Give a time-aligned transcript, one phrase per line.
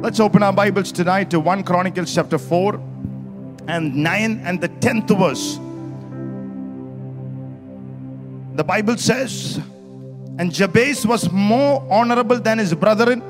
[0.00, 2.74] Let's open our Bibles tonight to 1 Chronicles chapter 4
[3.66, 5.58] and 9 and the 10th verse.
[8.56, 9.60] The Bible says,
[10.38, 13.22] And Jabez was more honorable than his brethren,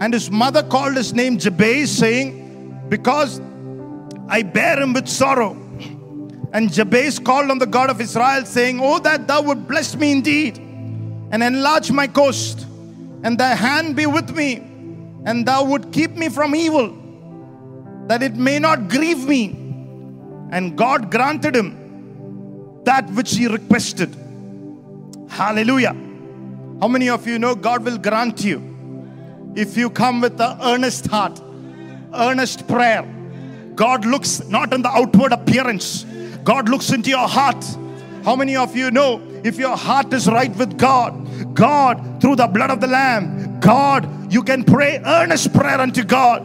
[0.00, 3.40] and his mother called his name Jabez, saying, Because
[4.26, 5.52] I bear him with sorrow.
[6.52, 10.10] And Jabez called on the God of Israel, saying, Oh, that thou would bless me
[10.10, 12.66] indeed, and enlarge my coast,
[13.22, 14.65] and thy hand be with me,
[15.26, 16.96] and thou would keep me from evil,
[18.06, 19.48] that it may not grieve me.
[20.50, 24.16] And God granted him that which he requested.
[25.28, 25.94] Hallelujah.
[26.80, 28.62] How many of you know God will grant you
[29.56, 31.42] if you come with an earnest heart,
[32.14, 33.02] earnest prayer?
[33.74, 36.04] God looks not in the outward appearance,
[36.44, 37.64] God looks into your heart.
[38.24, 42.46] How many of you know if your heart is right with God, God, through the
[42.46, 46.42] blood of the Lamb, God, you can pray earnest prayer unto God.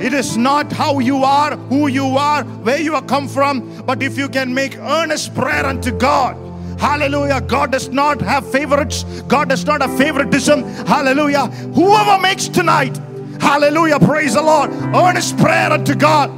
[0.00, 4.00] It is not how you are, who you are, where you are come from, but
[4.00, 6.36] if you can make earnest prayer unto God.
[6.78, 7.40] Hallelujah.
[7.40, 9.02] God does not have favorites.
[9.22, 10.62] God does not have favoritism.
[10.86, 11.48] Hallelujah.
[11.74, 12.96] Whoever makes tonight,
[13.40, 16.30] hallelujah, praise the Lord, earnest prayer unto God.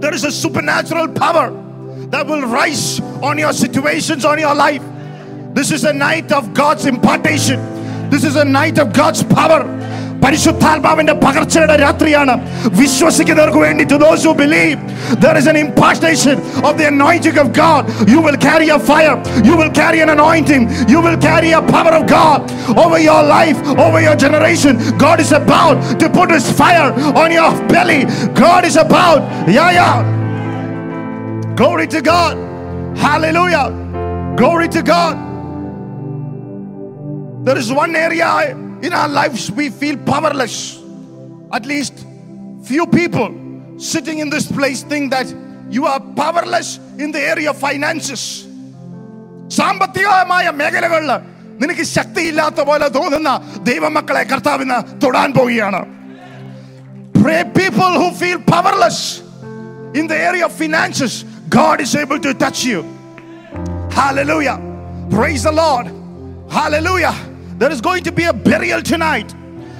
[0.00, 1.50] There is a supernatural power
[2.08, 4.82] that will rise on your situations, on your life.
[5.52, 7.60] This is a night of God's impartation.
[8.08, 9.75] This is a night of God's power.
[10.25, 12.33] പരിശുദ്ധാത്മാവിന്റെ പകർച്ചയുടെ രാത്രിയാണ്
[12.79, 14.77] വിശ്വസിക്കുന്നവർക്ക് വേണ്ടി to those who believe
[15.23, 16.35] there is an impartation
[16.67, 17.81] of the anointing of God
[18.13, 19.15] you will carry a fire
[19.47, 20.63] you will carry an anointing
[20.93, 22.39] you will carry a power of God
[22.83, 24.73] over your life over your generation
[25.05, 26.89] God is about to put his fire
[27.23, 28.01] on your belly
[28.45, 29.21] God is about
[29.57, 29.95] yeah yeah
[31.61, 32.35] glory to God
[33.05, 33.67] hallelujah
[34.41, 35.15] glory to God
[37.45, 38.29] there is one area
[38.87, 40.55] in our lives we feel powerless.
[41.57, 41.93] At least
[42.71, 43.29] few people
[43.77, 45.27] sitting in this place think that
[45.69, 48.23] you are powerless in the area of finances.
[49.57, 51.09] സാമ്പത്തികമായ മേഖലകളിൽ
[51.61, 53.31] നിനക്ക് ശക്തിയില്ലാത്ത പോലെ തോന്നുന്ന
[53.69, 55.81] ദൈവമക്കളെ കർത്താവിന് തൊടാൻ പോവുകയാണ്
[57.23, 58.99] Pray people who feel powerless
[59.99, 62.79] in the area of finances, God is able to touch you.
[63.91, 64.57] Hallelujah.
[65.11, 65.87] Praise the Lord.
[66.49, 67.13] Hallelujah.
[67.58, 69.32] There is going to be a burial tonight.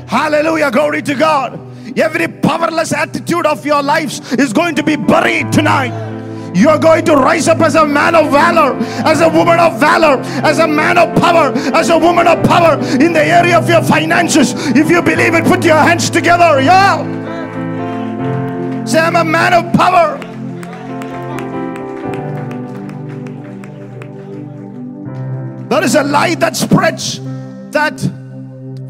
[0.06, 0.70] Hallelujah.
[0.70, 1.60] Glory to God.
[1.98, 5.92] Every powerless attitude of your lives is going to be buried tonight.
[6.54, 9.78] You are going to rise up as a man of valor, as a woman of
[9.78, 13.68] valor, as a man of power, as a woman of power in the area of
[13.68, 14.54] your finances.
[14.74, 16.62] If you believe it, put your hands together.
[16.62, 17.04] Yeah.
[18.86, 20.16] Say, I'm a man of power.
[25.68, 27.20] There is a lie that spreads
[27.76, 28.00] that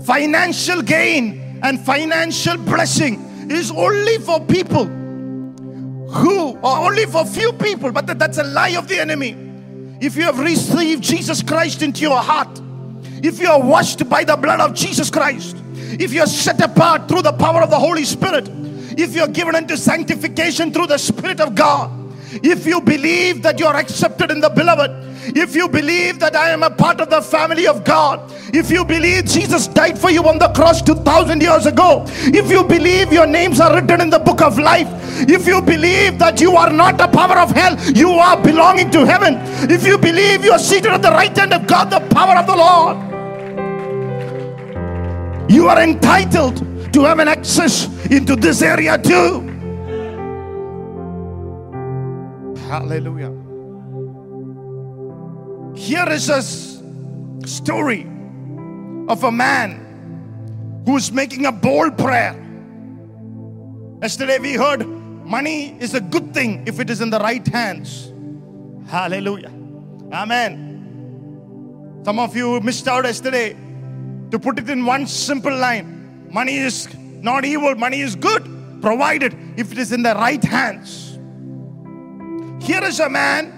[0.05, 3.21] financial gain and financial blessing
[3.51, 8.77] is only for people who, or only for few people, but that, that's a lie
[8.77, 9.37] of the enemy.
[10.01, 12.61] If you have received Jesus Christ into your heart,
[13.25, 17.09] if you are washed by the blood of Jesus Christ, if you are set apart
[17.09, 18.49] through the power of the Holy Spirit,
[18.97, 21.91] if you are given into sanctification through the Spirit of God,
[22.42, 24.91] if you believe that you are accepted in the beloved,
[25.37, 28.84] if you believe that I am a part of the family of God, if you
[28.84, 33.26] believe Jesus died for you on the cross 2000 years ago, if you believe your
[33.26, 34.88] names are written in the book of life,
[35.28, 39.04] if you believe that you are not a power of hell, you are belonging to
[39.04, 39.38] heaven,
[39.70, 42.47] if you believe you are seated at the right hand of God, the power of
[42.47, 42.97] the Lord,
[45.50, 49.46] you are entitled to have an access into this area too.
[52.66, 53.31] Hallelujah.
[55.77, 56.43] Here is a
[57.47, 58.03] story
[59.09, 62.34] of a man who is making a bold prayer.
[64.03, 68.12] Yesterday we heard money is a good thing if it is in the right hands.
[68.88, 69.53] Hallelujah.
[70.12, 72.03] Amen.
[72.05, 73.56] Some of you missed out yesterday
[74.32, 76.88] to put it in one simple line money is
[77.22, 78.43] not evil, money is good,
[78.82, 81.06] provided if it is in the right hands.
[82.67, 83.53] Here is a man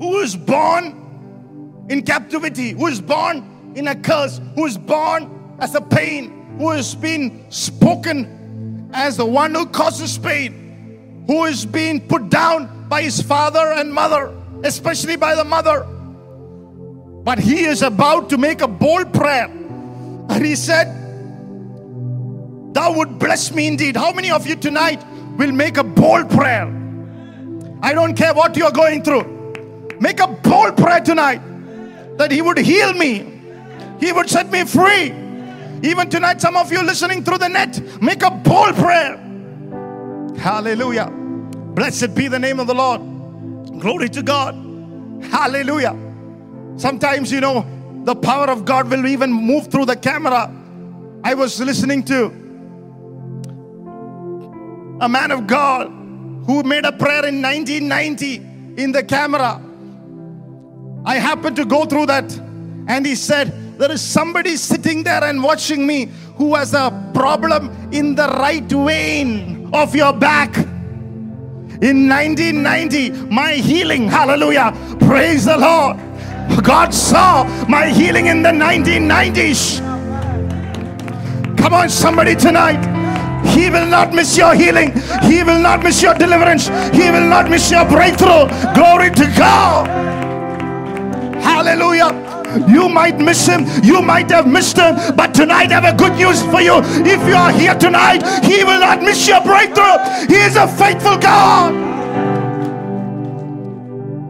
[0.00, 5.76] who is born in captivity, who is born in a curse, who is born as
[5.76, 12.00] a pain, who has been spoken as the one who causes pain, who is being
[12.00, 14.34] put down by his father and mother,
[14.64, 15.86] especially by the mother.
[17.22, 19.44] But he is about to make a bold prayer.
[19.44, 20.88] And he said,
[22.74, 23.96] Thou would bless me indeed.
[23.96, 25.00] How many of you tonight
[25.36, 26.66] will make a bold prayer?
[27.82, 29.24] I don't care what you're going through.
[30.00, 31.40] Make a bold prayer tonight
[32.18, 33.40] that He would heal me,
[34.00, 35.12] He would set me free,
[35.82, 39.18] Even tonight, some of you listening through the net, make a bold prayer.
[40.38, 41.10] Hallelujah.
[41.10, 43.00] Blessed be the name of the Lord.
[43.80, 44.54] Glory to God.
[45.24, 45.96] Hallelujah.
[46.76, 47.66] Sometimes, you know,
[48.04, 50.50] the power of God will even move through the camera.
[51.24, 52.30] I was listening to
[55.00, 55.88] a man of God
[56.46, 58.36] who made a prayer in 1990
[58.82, 59.60] in the camera.
[61.04, 62.32] I happened to go through that,
[62.88, 66.06] and he said, There is somebody sitting there and watching me
[66.36, 70.56] who has a problem in the right vein of your back.
[71.82, 75.98] In 1990, my healing, hallelujah, praise the Lord.
[76.62, 79.80] God saw my healing in the 1990s.
[81.58, 82.95] Come on, somebody tonight.
[83.48, 84.92] He will not miss your healing.
[85.22, 86.68] He will not miss your deliverance.
[86.92, 88.48] He will not miss your breakthrough.
[88.74, 89.86] Glory to God.
[91.42, 92.26] Hallelujah.
[92.68, 93.66] You might miss him.
[93.82, 94.96] You might have missed him.
[95.14, 96.80] But tonight, I have a good news for you.
[97.04, 99.98] If you are here tonight, he will not miss your breakthrough.
[100.28, 101.74] He is a faithful God.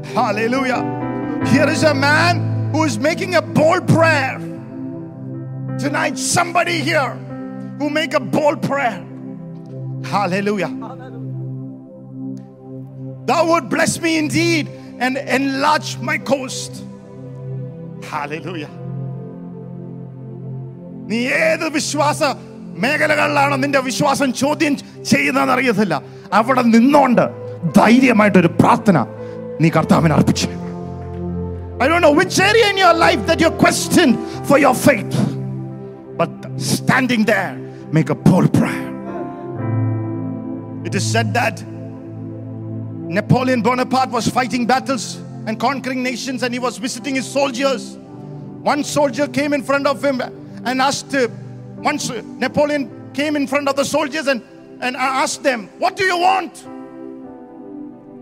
[0.06, 0.82] Hallelujah.
[1.46, 4.38] Here is a man who is making a bold prayer.
[5.78, 7.16] Tonight, somebody here
[7.79, 8.97] who make a bold prayer.
[10.13, 10.71] Hallelujah.
[13.29, 14.69] Thou would bless me indeed
[14.99, 16.71] and enlarge my coast.
[18.13, 18.71] Hallelujah.
[21.11, 22.21] നീ ഏത് വിശ്വാസ
[22.83, 24.73] മേഖലകളിലാണ് നിന്റെ വിശ്വാസം ചോദ്യം
[25.11, 25.95] ചെയ്യുന്നതെന്ന് അറിയത്തില്ല
[26.39, 27.23] അവിടെ നിന്നോണ്ട്
[27.79, 28.97] ധൈര്യമായിട്ടൊരു പ്രാർത്ഥന
[29.63, 30.49] നീ കർത്താവിനെ അർപ്പിച്ചു
[31.83, 34.15] I don't know which area in your life that you're questioned
[34.47, 35.15] for your faith.
[36.19, 36.31] But
[36.73, 37.53] standing there,
[37.92, 38.86] make a bold prayer.
[40.84, 41.62] It is said that
[43.08, 45.16] Napoleon Bonaparte was fighting battles
[45.46, 47.96] and conquering nations, and he was visiting his soldiers.
[48.62, 51.28] One soldier came in front of him and asked, uh,
[51.76, 54.42] once Napoleon came in front of the soldiers and,
[54.80, 56.64] and asked them, What do you want?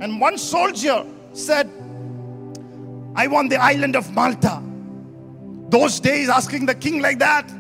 [0.03, 1.71] And one soldier said,
[3.17, 4.63] I want the island of Malta.
[5.71, 7.51] Those days, asking the king like that,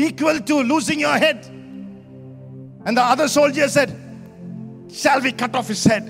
[0.00, 1.46] equal to losing your head.
[2.84, 3.96] And the other soldier said,
[4.90, 6.02] Shall we cut off his head?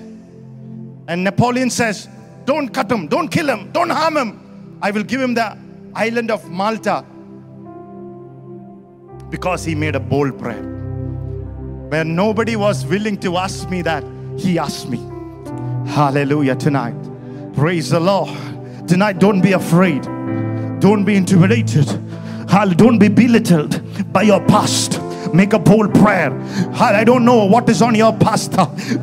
[1.07, 2.07] And Napoleon says,
[2.45, 4.79] Don't cut him, don't kill him, don't harm him.
[4.81, 5.57] I will give him the
[5.93, 7.05] island of Malta
[9.29, 10.61] because he made a bold prayer.
[11.89, 14.03] Where nobody was willing to ask me that,
[14.37, 14.97] he asked me.
[15.87, 16.95] Hallelujah tonight.
[17.53, 18.29] Praise the Lord.
[18.87, 20.03] Tonight, don't be afraid.
[20.79, 21.87] Don't be intimidated.
[22.51, 23.81] Don't be belittled
[24.11, 24.99] by your past.
[25.33, 26.31] Make a bold prayer.
[26.73, 28.53] I don't know what is on your past.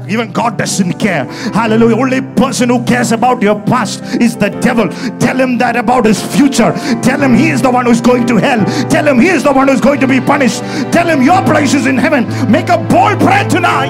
[0.09, 1.25] Even God doesn't care.
[1.25, 1.97] Hallelujah.
[1.97, 4.89] Only person who cares about your past is the devil.
[5.19, 6.73] Tell him that about his future.
[7.03, 8.63] Tell him he is the one who's going to hell.
[8.91, 10.61] Tell him he is the one who's going to be punished.
[10.93, 12.27] Tell him your place is in heaven.
[12.51, 13.89] Make a bold prayer tonight.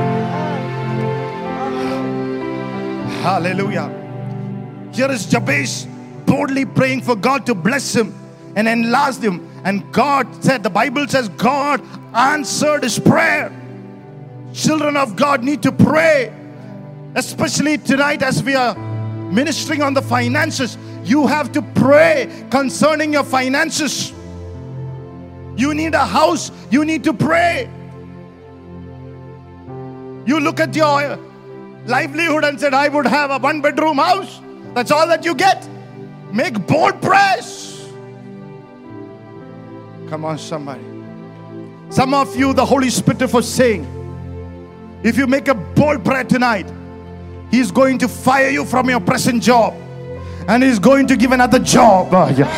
[3.22, 3.90] Hallelujah.
[4.92, 5.88] Here is Jabez
[6.26, 8.14] boldly praying for God to bless him
[8.54, 9.47] and enlarge him.
[9.64, 11.82] And God said, the Bible says, God
[12.14, 13.52] answered his prayer.
[14.54, 16.32] Children of God need to pray,
[17.14, 18.74] especially tonight as we are
[19.30, 20.78] ministering on the finances.
[21.04, 24.12] You have to pray concerning your finances.
[25.56, 27.68] You need a house, you need to pray.
[30.24, 31.18] You look at your
[31.86, 34.40] livelihood and said, I would have a one bedroom house.
[34.74, 35.66] That's all that you get.
[36.32, 37.67] Make bold prayers.
[40.08, 40.82] Come on, somebody.
[41.90, 43.86] Some of you, the Holy Spirit was saying,
[45.02, 46.66] if you make a bold prayer tonight,
[47.50, 49.74] He's going to fire you from your present job
[50.48, 52.08] and He's going to give another job.
[52.12, 52.48] Oh, yeah.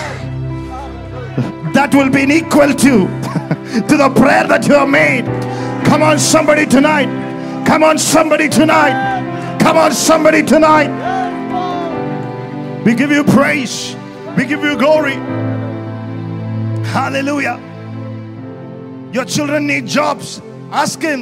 [1.73, 2.75] That will be an equal to
[3.89, 5.25] to the prayer that you have made.
[5.87, 7.07] Come on, somebody tonight.
[7.67, 9.59] Come on, somebody tonight.
[9.61, 10.91] Come on, somebody tonight.
[12.85, 13.97] We give you praise.
[14.37, 15.40] We give you glory.
[16.91, 17.61] Hallelujah.
[19.13, 20.43] Your children need jobs.
[20.73, 21.21] Ask Him.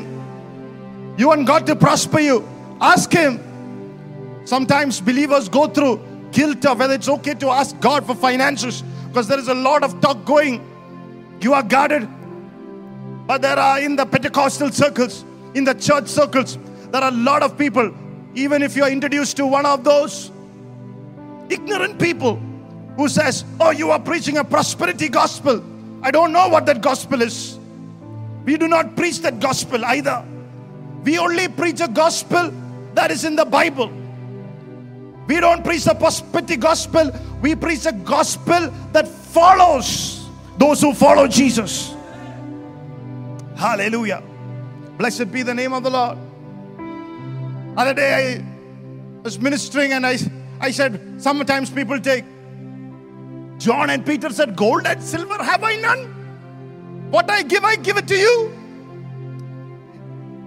[1.18, 2.48] You want God to prosper you.
[2.80, 3.38] Ask Him.
[4.46, 9.28] Sometimes believers go through guilt of whether it's okay to ask God for finances because
[9.28, 10.64] there is a lot of talk going.
[11.42, 12.08] You are guarded.
[13.26, 15.22] But there are in the Pentecostal circles,
[15.54, 16.56] in the church circles,
[16.92, 17.94] there are a lot of people.
[18.34, 20.30] Even if you are introduced to one of those
[21.50, 22.40] ignorant people
[22.98, 25.64] who says, Oh, you are preaching a prosperity gospel.
[26.02, 27.56] I don't know what that gospel is.
[28.44, 30.24] We do not preach that gospel either.
[31.04, 32.52] We only preach a gospel
[32.94, 33.92] that is in the Bible.
[35.28, 41.28] We don't preach the prosperity gospel, we preach a gospel that follows those who follow
[41.28, 41.94] Jesus.
[43.54, 44.22] Hallelujah.
[44.96, 46.18] Blessed be the name of the Lord.
[47.76, 50.18] Other day I was ministering and I,
[50.60, 52.24] I said, sometimes people take
[53.58, 57.10] John and Peter said, Gold and silver have I none.
[57.10, 58.52] What I give, I give it to you.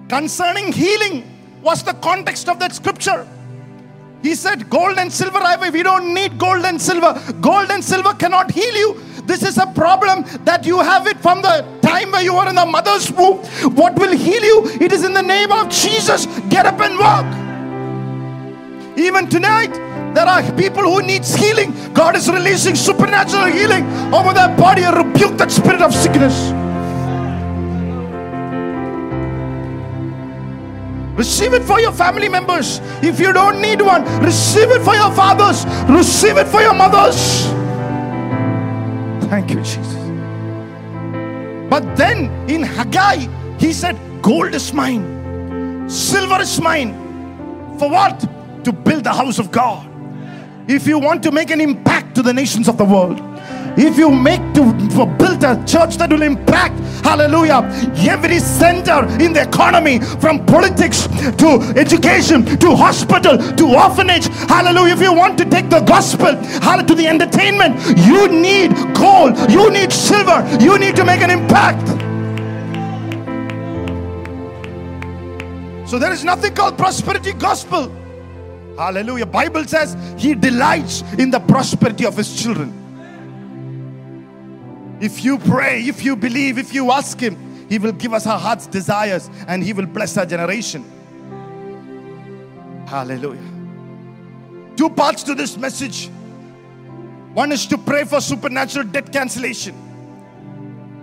[0.07, 1.27] Concerning healing
[1.61, 3.27] was the context of that scripture.
[4.21, 5.69] He said, Gold and silver I.
[5.69, 7.19] We don't need gold and silver.
[7.41, 9.01] Gold and silver cannot heal you.
[9.25, 12.55] This is a problem that you have it from the time where you were in
[12.55, 13.37] the mother's womb.
[13.75, 14.67] What will heal you?
[14.79, 16.25] It is in the name of Jesus.
[16.49, 17.25] Get up and walk.
[18.97, 19.71] Even tonight,
[20.13, 21.73] there are people who needs healing.
[21.93, 26.51] God is releasing supernatural healing over their body and rebuke that spirit of sickness.
[31.17, 32.79] Receive it for your family members.
[33.03, 35.65] If you don't need one, receive it for your fathers.
[35.89, 37.45] Receive it for your mothers.
[39.29, 39.93] Thank you, Jesus.
[41.69, 43.27] But then in Haggai,
[43.59, 46.93] he said, Gold is mine, silver is mine.
[47.77, 48.19] For what?
[48.63, 49.90] To build the house of God.
[50.67, 53.19] If you want to make an impact to the nations of the world,
[53.77, 54.63] if you make to
[55.17, 57.61] build a church that will impact hallelujah
[58.07, 65.01] every center in the economy from politics to education to hospital to orphanage hallelujah if
[65.01, 69.91] you want to take the gospel hallelujah to the entertainment you need gold you need
[69.91, 71.87] silver you need to make an impact.
[75.89, 77.91] So there is nothing called prosperity gospel
[78.77, 82.81] hallelujah bible says he delights in the prosperity of his children
[85.01, 87.35] if you pray, if you believe, if you ask Him,
[87.67, 90.85] He will give us our heart's desires and He will bless our generation.
[92.87, 93.41] Hallelujah.
[94.75, 96.07] Two parts to this message.
[97.33, 99.75] One is to pray for supernatural debt cancellation.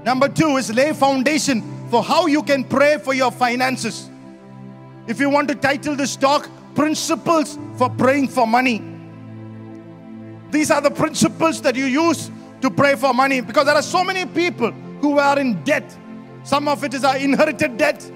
[0.05, 4.09] Number two is lay foundation for how you can pray for your finances.
[5.09, 8.81] If you want to title this talk, Principles for Praying for Money.
[10.53, 12.31] These are the principles that you use
[12.61, 14.71] to pray for money because there are so many people
[15.01, 15.99] who are in debt.
[16.45, 18.09] Some of it is our inherited debt.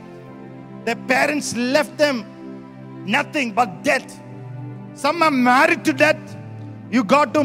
[0.85, 4.17] Their parents left them nothing but debt.
[4.95, 6.21] Some are married to debt.
[6.89, 7.43] You got to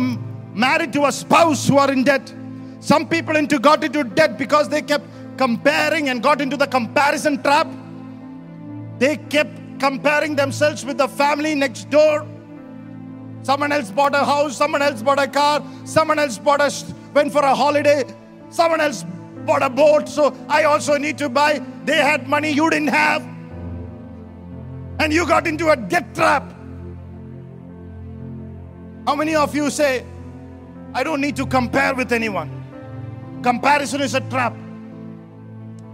[0.54, 2.32] marry to a spouse who are in debt.
[2.80, 7.42] Some people into got into debt because they kept comparing and got into the comparison
[7.42, 7.68] trap.
[9.00, 12.28] They kept comparing themselves with the family next door
[13.48, 16.70] Someone else bought a house, someone else bought a car, someone else bought a
[17.14, 18.04] went for a holiday,
[18.50, 19.06] someone else
[19.46, 21.62] bought a boat, so I also need to buy.
[21.86, 23.22] They had money you didn't have.
[25.00, 26.44] And you got into a debt trap.
[29.06, 30.06] How many of you say,
[30.94, 32.52] I don't need to compare with anyone?
[33.44, 34.58] Comparison is a trap.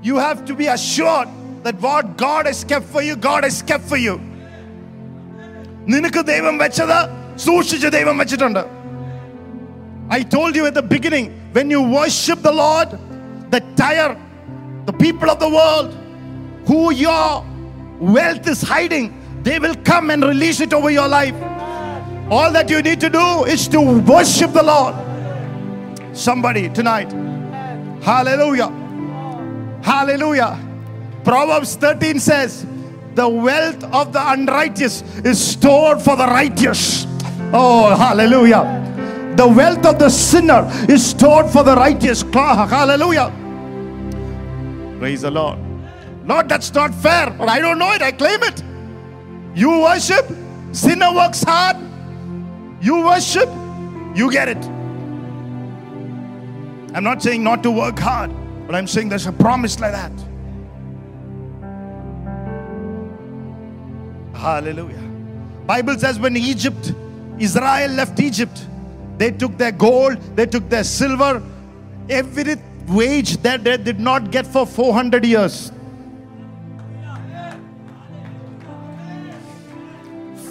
[0.02, 1.28] You have to be assured
[1.65, 4.17] that what God has kept for you, God has kept for you.
[5.93, 6.99] നിനക്ക് ദൈവം വെച്ചത്
[7.47, 8.63] സൂക്ഷിച്ച് ദൈവം വെച്ചിട്ടുണ്ട്
[10.11, 12.89] I told you at the beginning when you worship the Lord,
[13.55, 14.13] the tire,
[14.87, 15.91] the people of the world
[16.69, 17.45] who your
[18.17, 19.07] wealth is hiding,
[19.43, 21.35] they will come and release it over your life.
[22.31, 23.81] All that you need to do is to
[24.13, 24.95] worship the Lord.
[26.13, 27.11] Somebody tonight.
[28.03, 28.71] Hallelujah.
[29.83, 30.53] Hallelujah.
[31.24, 32.66] Proverbs 13 says,
[33.16, 37.06] The wealth of the unrighteous is stored for the righteous.
[37.54, 38.82] Oh, hallelujah.
[39.38, 42.22] The wealth of the sinner is stored for the righteous.
[42.22, 43.32] Hallelujah.
[45.00, 45.60] Praise the Lord.
[46.26, 48.02] Lord, that's not fair, but I don't know it.
[48.02, 48.64] I claim it.
[49.56, 50.26] You worship,
[50.72, 51.78] sinner works hard.
[52.82, 53.50] You worship,
[54.16, 54.64] you get it.
[56.96, 58.32] I'm not saying not to work hard,
[58.68, 60.12] but I'm saying there's a promise like that.
[64.34, 65.02] Hallelujah.
[65.66, 66.94] Bible says when Egypt,
[67.40, 68.68] Israel left Egypt,
[69.18, 71.42] they took their gold, they took their silver,
[72.10, 72.56] every
[72.88, 75.72] wage that they did not get for 400 years.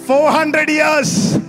[0.05, 1.39] 400 years.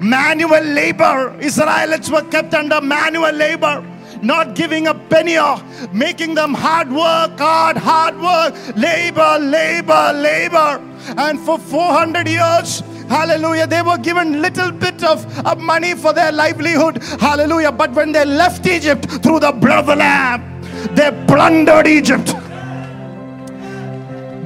[0.00, 1.38] Manual labor.
[1.40, 3.89] Israelites were kept under manual labor
[4.22, 5.62] not giving a penny off,
[5.92, 10.80] making them hard work, hard, hard work, labor, labor, labor.
[11.16, 16.32] And for 400 years, hallelujah, they were given little bit of, of money for their
[16.32, 17.72] livelihood, hallelujah.
[17.72, 20.62] But when they left Egypt through the blood of the Lamb,
[20.94, 22.34] they plundered Egypt.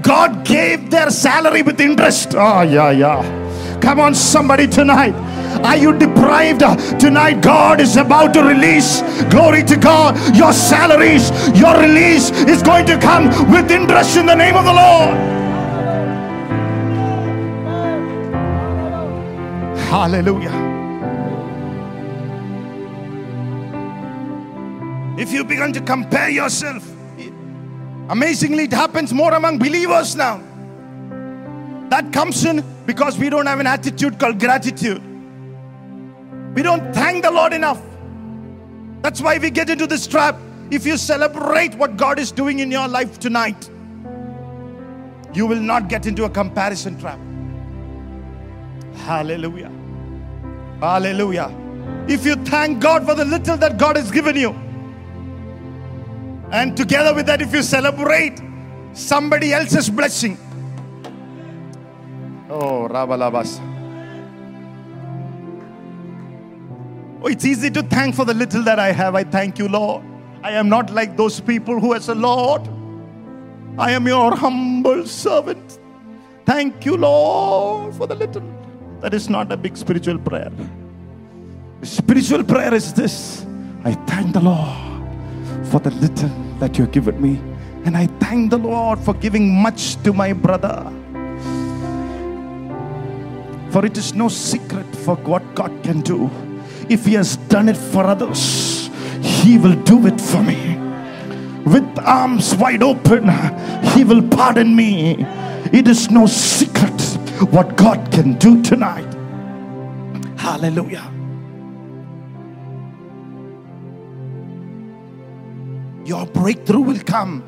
[0.03, 2.35] God gave their salary with interest.
[2.35, 3.44] Oh, yeah, yeah.
[3.85, 5.15] Come on, somebody tonight.
[5.63, 6.61] Are you deprived?
[6.99, 9.03] Tonight, God is about to release.
[9.25, 10.17] Glory to God.
[10.35, 14.73] Your salaries, your release is going to come with interest in the name of the
[14.73, 15.15] Lord.
[19.91, 20.73] Hallelujah.
[25.19, 26.91] If you begin to compare yourself,
[28.09, 30.54] amazingly, it happens more among believers now.
[31.91, 35.03] That comes in because we don't have an attitude called gratitude.
[36.55, 37.81] We don't thank the Lord enough.
[39.03, 40.39] That's why we get into this trap.
[40.71, 43.69] If you celebrate what God is doing in your life tonight,
[45.35, 47.19] you will not get into a comparison trap.
[48.97, 49.71] Hallelujah.
[50.81, 51.55] Hallelujah.
[52.09, 54.51] If you thank God for the little that God has given you,
[56.51, 58.41] and together with that, if you celebrate
[58.93, 60.39] somebody else's blessing,
[67.23, 69.15] oh, it's easy to thank for the little that I have.
[69.15, 70.05] I thank you, Lord.
[70.43, 72.69] I am not like those people who has a Lord.
[73.79, 75.81] I am your humble servant.
[76.45, 78.43] Thank you, Lord, for the little.
[79.01, 80.53] That is not a big spiritual prayer.
[81.83, 83.45] Spiritual prayer is this
[83.85, 84.95] I thank the Lord
[85.67, 87.41] for the little that you have given me.
[87.85, 90.93] And I thank the Lord for giving much to my brother.
[93.75, 96.31] For it is no secret for what God can do.
[96.89, 98.89] If He has done it for others,
[99.21, 100.77] He will do it for me.
[101.67, 103.29] With arms wide open,
[103.89, 105.17] He will pardon me.
[105.73, 107.01] It is no secret
[107.51, 109.13] what God can do tonight.
[110.39, 111.11] Hallelujah.
[116.05, 117.41] Your breakthrough will come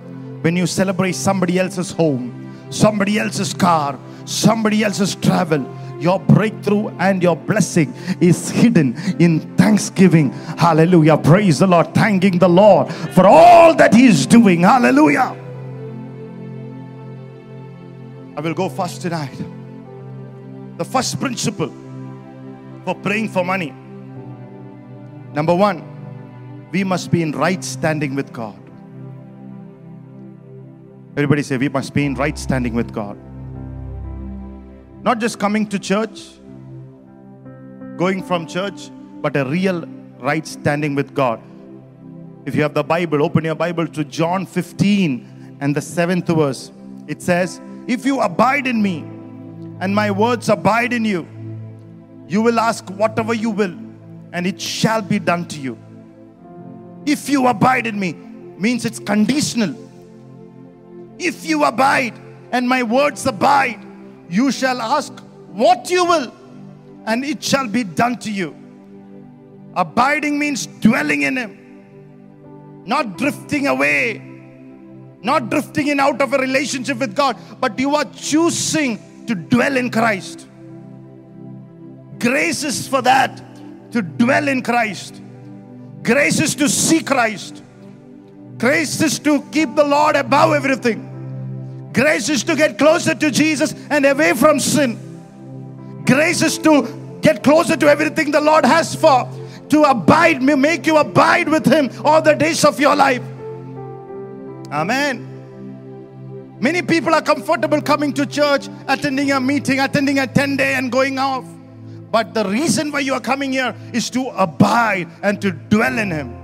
[0.43, 5.65] when you celebrate somebody else's home, somebody else's car, somebody else's travel.
[5.99, 10.31] Your breakthrough and your blessing is hidden in thanksgiving.
[10.59, 11.17] Hallelujah.
[11.17, 11.95] Praise the Lord.
[11.95, 14.61] Thanking the Lord for all that He is doing.
[14.61, 15.37] Hallelujah.
[18.37, 19.37] I will go first tonight.
[20.77, 21.73] The first principle
[22.85, 23.75] for praying for money.
[25.33, 25.83] Number one,
[26.71, 28.59] we must be in right standing with God.
[31.17, 33.19] Everybody say, we must be in right standing with God.
[35.07, 36.33] Not just coming to church,
[37.97, 38.91] going from church,
[39.23, 39.85] but a real
[40.19, 41.41] right standing with God.
[42.45, 46.73] If you have the Bible, open your Bible to John 15 and the seventh verse.
[47.07, 48.99] It says, If you abide in me
[49.79, 51.25] and my words abide in you,
[52.27, 53.79] you will ask whatever you will,
[54.33, 55.79] and it shall be done to you.
[57.07, 58.15] If you abide in me
[58.59, 59.73] means it's conditional.
[61.21, 62.15] If you abide
[62.51, 63.86] and my words abide,
[64.29, 65.13] you shall ask
[65.53, 66.33] what you will,
[67.07, 68.55] and it shall be done to you.
[69.75, 74.23] Abiding means dwelling in Him, not drifting away,
[75.23, 79.77] not drifting in out of a relationship with God, but you are choosing to dwell
[79.77, 80.47] in Christ.
[82.19, 83.43] Grace is for that,
[83.93, 85.21] to dwell in Christ.
[86.03, 87.63] Grace is to see Christ.
[88.59, 91.06] Grace is to keep the Lord above everything.
[91.97, 94.99] Grace is to get closer to Jesus and away from sin.
[96.05, 99.27] Grace is to get closer to everything the Lord has for,
[99.71, 103.23] to abide, make you abide with Him all the days of your life.
[104.71, 106.59] Amen.
[106.61, 110.93] Many people are comfortable coming to church, attending a meeting, attending a 10 day, and
[110.93, 111.47] going off.
[112.11, 116.11] But the reason why you are coming here is to abide and to dwell in
[116.11, 116.37] Him.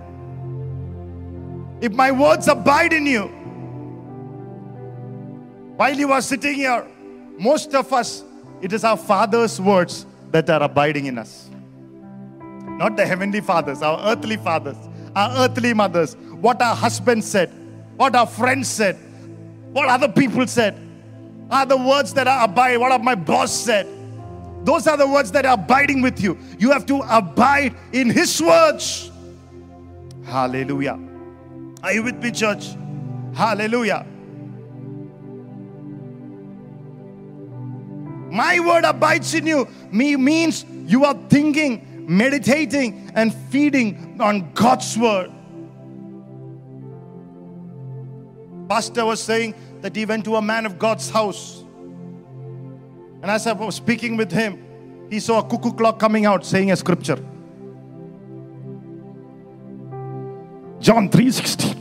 [1.83, 3.42] If my words abide in you,
[5.83, 6.87] while you are sitting here,
[7.39, 8.23] most of us,
[8.61, 11.51] it is our Father's words that are abiding in us.
[12.79, 14.77] Not the heavenly fathers, our earthly fathers,
[15.17, 17.51] our earthly mothers, what our husband said,
[17.97, 18.95] what our friends said,
[19.73, 20.79] what other people said,
[21.51, 23.89] are the words that are abide, what my boss said.
[24.65, 26.39] Those are the words that are abiding with you.
[26.61, 29.11] You have to abide in His words.
[30.27, 30.97] Hallelujah.
[31.83, 32.69] Are you with me, church?
[33.35, 34.07] Hallelujah.
[38.33, 39.69] My word abides in you.
[39.91, 45.31] Me means you are thinking, meditating, and feeding on God's word.
[48.71, 51.63] Pastor was saying that he went to a man of God's house.
[53.21, 54.65] And as I was speaking with him,
[55.11, 57.19] he saw a cuckoo clock coming out saying a scripture.
[60.81, 61.77] John 3:16.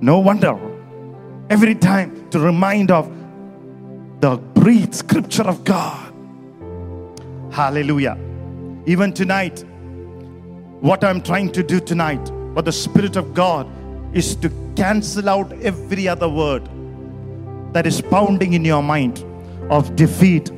[0.00, 0.58] No wonder.
[1.48, 3.08] Every time to remind of
[4.24, 6.10] the breathed scripture of God.
[7.52, 8.16] Hallelujah.
[8.86, 9.62] Even tonight,
[10.80, 13.68] what I'm trying to do tonight, what the Spirit of God
[14.16, 16.66] is to cancel out every other word
[17.74, 19.22] that is pounding in your mind
[19.68, 20.50] of defeat,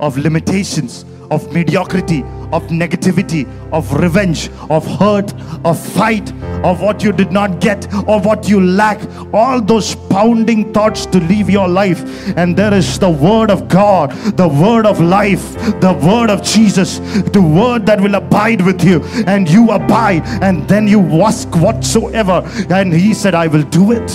[0.00, 5.32] of limitations, of mediocrity, of negativity, of revenge, of hurt,
[5.64, 6.32] of fight,
[6.64, 9.00] of what you did not get, of what you lack.
[9.32, 12.02] All those pounding thoughts to leave your life.
[12.36, 16.98] And there is the Word of God, the Word of life, the Word of Jesus,
[17.32, 19.02] the Word that will abide with you.
[19.26, 22.42] And you abide, and then you ask whatsoever.
[22.70, 24.10] And He said, I will do it.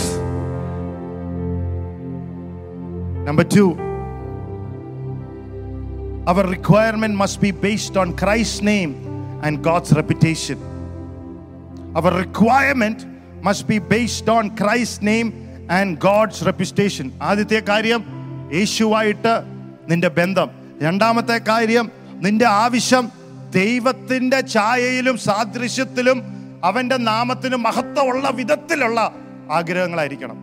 [3.25, 3.88] Number two,
[6.29, 8.91] our requirement must be based on Christ's name
[9.43, 10.57] and God's reputation.
[11.95, 12.99] Our requirement
[13.41, 15.29] must be based on Christ's name
[15.69, 17.07] and God's reputation.
[17.29, 18.01] ആദ്യത്തെ കാര്യം
[18.57, 19.33] യേശുവായിട്ട്
[19.87, 20.49] നിന്റെ ബന്ധം
[20.81, 21.87] രണ്ടാമത്തെ കാര്യം
[22.25, 23.05] നിന്റെ ആവശ്യം
[23.51, 26.19] ദൈവത്തിന്റെ ഛായയിലും സാദൃശ്യത്തിലും
[26.63, 28.99] അവന്റെ നാമത്തിന് മഹത്വമുള്ള വിധത്തിലുള്ള
[29.59, 30.37] ആഗ്രഹങ്ങളായിരിക്കണം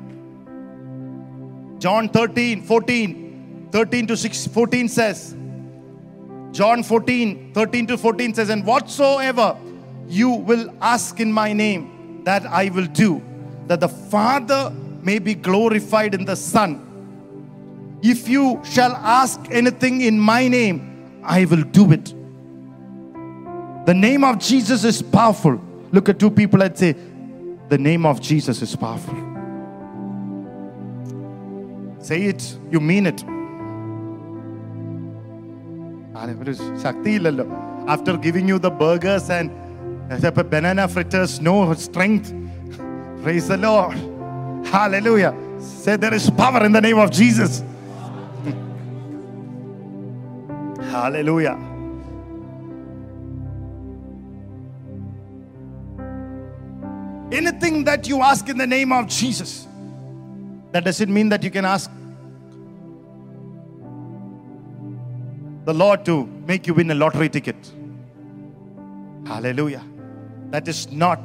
[1.84, 3.08] John 13, 14,
[3.72, 5.35] 13 to 6, 14 says,
[6.56, 9.58] John 14, 13 to 14 says, And whatsoever
[10.08, 13.22] you will ask in my name, that I will do,
[13.66, 17.98] that the Father may be glorified in the Son.
[18.02, 22.06] If you shall ask anything in my name, I will do it.
[23.84, 25.60] The name of Jesus is powerful.
[25.92, 26.96] Look at two people and say,
[27.68, 29.14] The name of Jesus is powerful.
[32.00, 33.22] Say it, you mean it.
[36.43, 36.53] ഒരു
[36.85, 37.45] ശക്തിയില്ലല്ലോ
[37.93, 39.51] after giving you the burgers and
[40.53, 42.29] banana fritters no strength
[43.23, 44.01] praise the Lord
[44.73, 45.25] hallelujah
[45.83, 47.53] say there is power in the name of Jesus
[50.93, 51.57] hallelujah
[57.31, 59.51] anything that you ask in the name of Jesus
[60.73, 61.89] that doesn't mean that you can ask
[65.66, 67.56] the Lord to make you win a lottery ticket.
[69.26, 69.84] Hallelujah.
[70.50, 71.18] That is not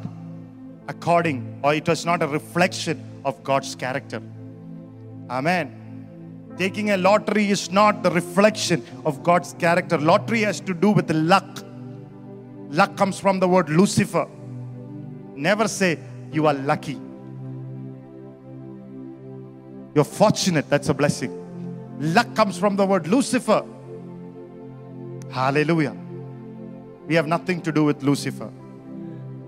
[0.88, 4.20] according, or it was not a reflection of God's character.
[5.30, 5.78] Amen.
[6.58, 10.00] Taking a lottery is not the reflection of God's character.
[10.00, 11.64] Lottery has to do with luck.
[12.70, 14.28] Luck comes from the word Lucifer.
[15.36, 16.00] Never say
[16.32, 17.00] you are lucky.
[19.94, 20.68] You're fortunate.
[20.68, 21.32] That's a blessing.
[22.00, 23.64] Luck comes from the word Lucifer.
[25.32, 25.96] Hallelujah.
[27.08, 28.52] We have nothing to do with Lucifer.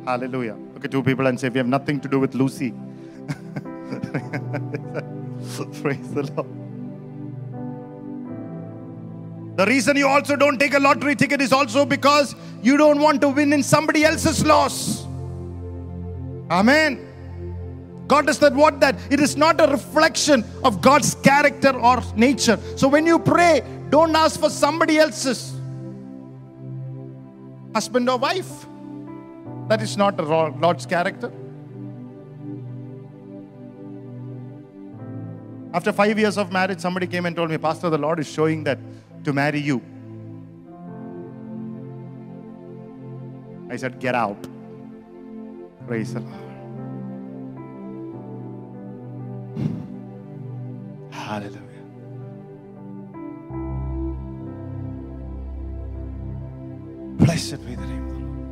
[0.05, 0.57] Hallelujah.
[0.73, 2.71] Look at two people and say, We have nothing to do with Lucy.
[5.81, 6.47] Praise the Lord.
[9.57, 13.21] The reason you also don't take a lottery ticket is also because you don't want
[13.21, 15.05] to win in somebody else's loss.
[16.49, 17.09] Amen.
[18.07, 18.95] God does not want that.
[19.11, 22.57] It is not a reflection of God's character or nature.
[22.77, 25.53] So when you pray, don't ask for somebody else's
[27.73, 28.65] husband or wife.
[29.67, 31.31] That is not the Lord's character.
[35.73, 38.63] After five years of marriage, somebody came and told me, Pastor, the Lord is showing
[38.65, 38.77] that
[39.23, 39.81] to marry you.
[43.69, 44.37] I said, Get out.
[45.87, 46.53] Praise the Lord.
[51.11, 51.72] Hallelujah.
[57.17, 58.43] Blessed be the name of the Lord.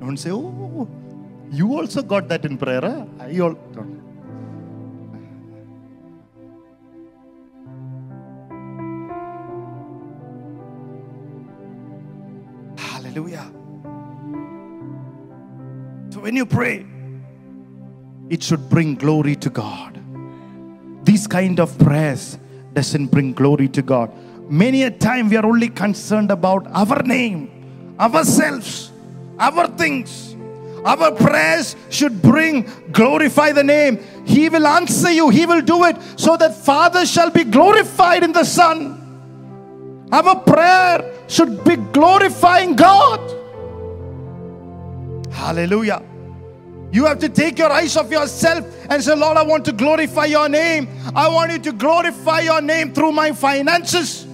[0.00, 0.88] Don't say, oh, oh, oh,
[1.50, 2.80] you also got that in prayer.
[2.80, 3.06] Huh?
[3.20, 4.02] I all don't.
[12.76, 13.50] Hallelujah.
[16.10, 16.84] So when you pray,
[18.28, 20.01] it should bring glory to God.
[21.22, 22.36] These kind of prayers
[22.72, 24.10] doesn't bring glory to God.
[24.50, 28.90] Many a time we are only concerned about our name, ourselves,
[29.38, 30.34] our things.
[30.84, 34.00] Our prayers should bring glorify the name.
[34.24, 35.28] He will answer you.
[35.28, 40.08] He will do it so that Father shall be glorified in the Son.
[40.10, 43.20] Our prayer should be glorifying God.
[45.30, 46.02] Hallelujah.
[46.91, 50.25] You have to take your eyes off yourself and say, Lord, I want to glorify
[50.25, 50.87] your name.
[51.15, 54.25] I want you to glorify your name through my finances.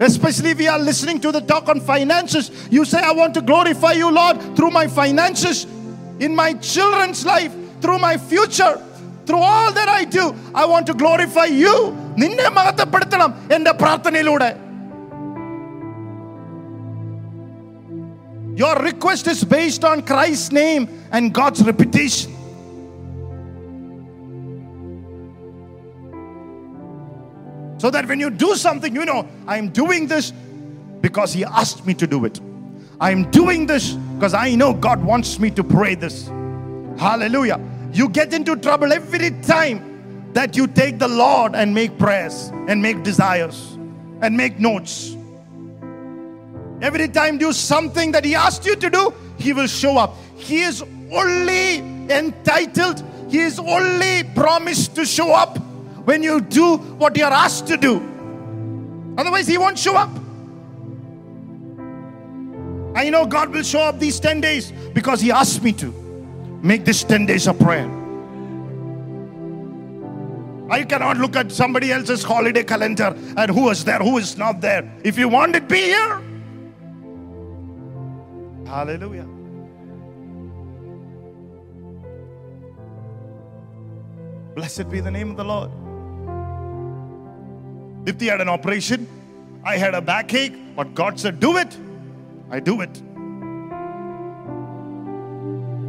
[0.00, 2.50] Especially if we are listening to the talk on finances.
[2.70, 5.66] You say, I want to glorify you, Lord, through my finances,
[6.20, 8.74] in my children's life, through my future.
[9.28, 10.22] Through all that I do
[10.60, 11.74] I want to glorify U
[12.22, 14.48] നിന്നെ മഹത്വപ്പെടുത്തണം എൻ്റെ പ്രാർത്ഥനയിലൂടെ
[18.55, 22.31] Your request is based on Christ's name and God's reputation.
[27.79, 30.31] So that when you do something, you know, I'm doing this
[31.01, 32.39] because He asked me to do it.
[33.01, 36.27] I'm doing this because I know God wants me to pray this.
[36.97, 37.59] Hallelujah.
[37.91, 42.81] You get into trouble every time that you take the Lord and make prayers and
[42.81, 43.77] make desires
[44.21, 45.17] and make notes.
[46.83, 50.17] Every time do something that He asked you to do, He will show up.
[50.35, 51.77] He is only
[52.09, 55.57] entitled, He is only promised to show up
[56.03, 57.95] when you do what you're asked to do.
[59.17, 60.09] Otherwise, He won't show up.
[62.95, 65.89] I know God will show up these 10 days because He asked me to
[66.61, 67.89] make this 10 days of prayer.
[70.69, 74.59] I cannot look at somebody else's holiday calendar and who is there, who is not
[74.59, 74.91] there.
[75.05, 76.22] If you want it, be here.
[78.65, 79.27] Hallelujah.
[84.55, 85.71] Blessed be the name of the Lord.
[88.05, 89.07] Dipti had an operation.
[89.63, 91.77] I had a backache, but God said, Do it.
[92.51, 92.93] I do it.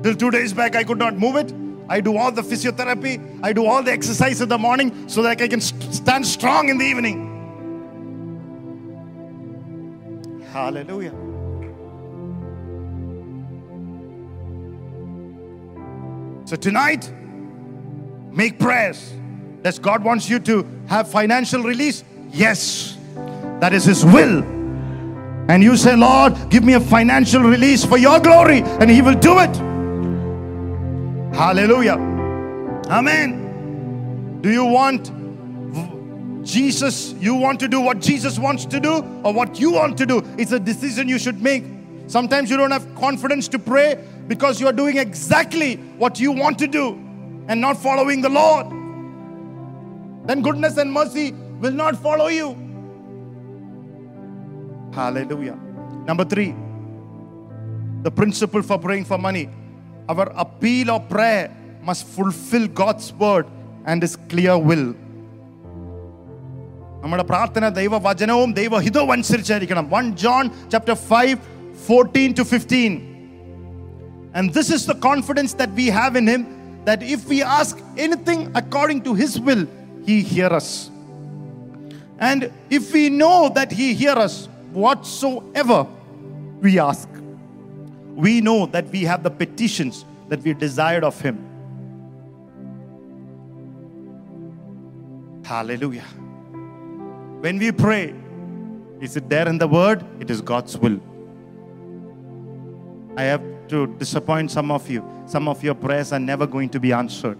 [0.03, 1.53] Till two days back, I could not move it.
[1.89, 5.41] I do all the physiotherapy, I do all the exercise in the morning so that
[5.41, 7.31] I can st- stand strong in the evening.
[10.51, 11.34] Hallelujah.
[16.45, 17.11] So tonight,
[18.31, 19.15] make prayers.
[19.63, 22.05] Does God wants you to have financial release?
[22.31, 22.99] Yes.
[23.61, 24.43] That is his will.
[25.49, 29.15] And you say, Lord, give me a financial release for your glory, and he will
[29.15, 29.57] do it.
[31.35, 31.97] Hallelujah.
[32.91, 34.41] Amen.
[34.43, 35.11] Do you want
[36.45, 37.15] Jesus?
[37.15, 40.23] You want to do what Jesus wants to do, or what you want to do?
[40.37, 41.65] It's a decision you should make.
[42.07, 46.58] Sometimes you don't have confidence to pray because you are doing exactly what you want
[46.60, 46.86] to do
[47.48, 48.68] and not following the Lord.
[50.28, 51.28] Then goodness and mercy
[51.60, 52.48] will not follow you.
[54.94, 55.58] Hallelujah.
[56.06, 56.54] Number three,
[58.04, 59.50] the principle for praying for money.
[60.08, 63.46] Our appeal or prayer must fulfill God's word
[63.86, 64.88] and His clear will.
[67.04, 71.36] നമ്മുടെ പ്രാർത്ഥന ദൈവവചനവും ദൈവഹിതവും അനുസരിച്ചായിരിക്കണം one John chapter five
[71.88, 72.94] fourteen to fifteen
[74.35, 78.51] and this is the confidence that we have in Him that if we ask anything
[78.55, 79.67] according to His will,
[80.05, 80.91] He hear us.
[82.19, 85.87] And if we know that He hear us, whatsoever
[86.61, 87.09] we ask,
[88.15, 91.39] we know that we have the petitions that we desired of Him.
[95.45, 96.07] Hallelujah.
[97.41, 98.15] When we pray,
[99.01, 100.05] is it there in the Word?
[100.19, 101.01] It is God's will.
[103.17, 105.05] I have to disappoint some of you.
[105.27, 107.39] Some of your prayers are never going to be answered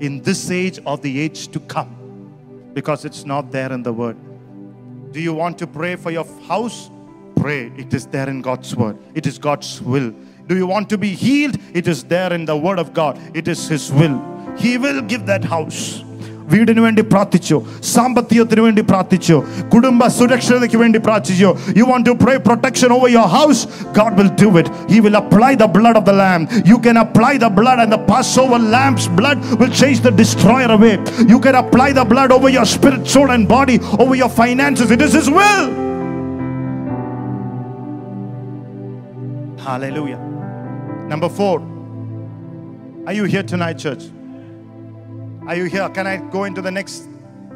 [0.00, 4.16] in this age or the age to come because it's not there in the word.
[5.12, 6.90] Do you want to pray for your house?
[7.36, 7.72] Pray.
[7.76, 10.14] It is there in God's word, it is God's will.
[10.46, 11.58] Do you want to be healed?
[11.74, 14.22] It is there in the word of God, it is His will.
[14.56, 16.02] He will give that house.
[16.53, 17.57] വീടിന് വേണ്ടി പ്രാർത്ഥിച്ചു
[17.93, 19.35] സാമ്പത്തികത്തിന് വേണ്ടി പ്രാർത്ഥിച്ചു
[19.73, 23.63] കുടുംബ സുരക്ഷതയ്ക്ക് വേണ്ടി പ്രാർത്ഥിച്ചു you want to pray protection over your house
[23.99, 27.37] God will do it he will apply the blood of the lamb you can apply
[27.37, 30.93] the blood and the passover lamb's blood will chase the destroyer away
[31.31, 35.01] you can apply the blood over your spirit soul and body over your finances it
[35.01, 35.63] is his will
[39.59, 40.19] hallelujah
[41.07, 41.61] number 4
[43.07, 44.03] are you here tonight church
[45.46, 45.88] Are you here?
[45.90, 47.04] Can I go into the next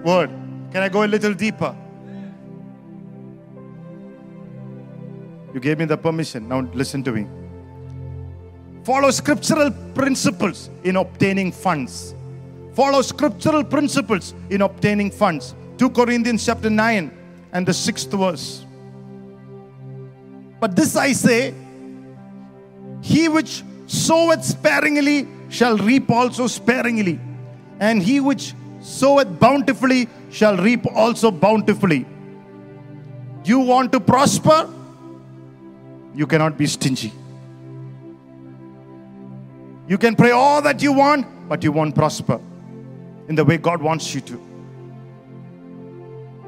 [0.05, 0.31] word?
[0.73, 1.75] Can I go a little deeper?
[5.53, 6.49] You gave me the permission.
[6.49, 7.27] Now listen to me.
[8.85, 12.15] Follow scriptural principles in obtaining funds.
[12.75, 15.55] Follow scriptural principles in obtaining funds.
[15.79, 17.11] 2 Corinthians chapter 9
[17.53, 18.65] and the 6th verse.
[20.61, 21.55] But this I say,
[23.03, 27.19] he which soweth sparingly shall reap also sparingly
[27.81, 32.07] and he which soweth bountifully shall reap also bountifully.
[33.45, 34.69] You want to prosper?
[36.15, 37.13] You cannot be stingy.
[39.89, 42.41] You can pray all that you want, but you won't prosper
[43.29, 44.41] in the way God wants you to.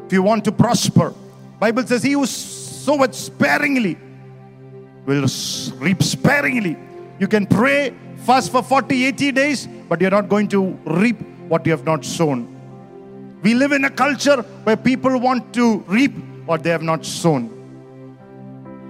[0.07, 1.15] If you want to prosper,
[1.59, 3.99] Bible says he who soweth sparingly
[5.07, 5.27] will
[5.79, 6.77] reap sparingly.
[7.19, 11.67] You can pray fast for 40, 80 days, but you're not going to reap what
[11.67, 12.39] you have not sown.
[13.43, 16.15] We live in a culture where people want to reap
[16.47, 17.49] what they have not sown.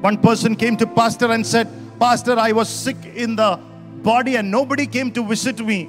[0.01, 1.67] One person came to pastor and said,
[1.99, 3.49] "Pastor, I was sick in the
[4.11, 5.81] body and nobody came to visit me."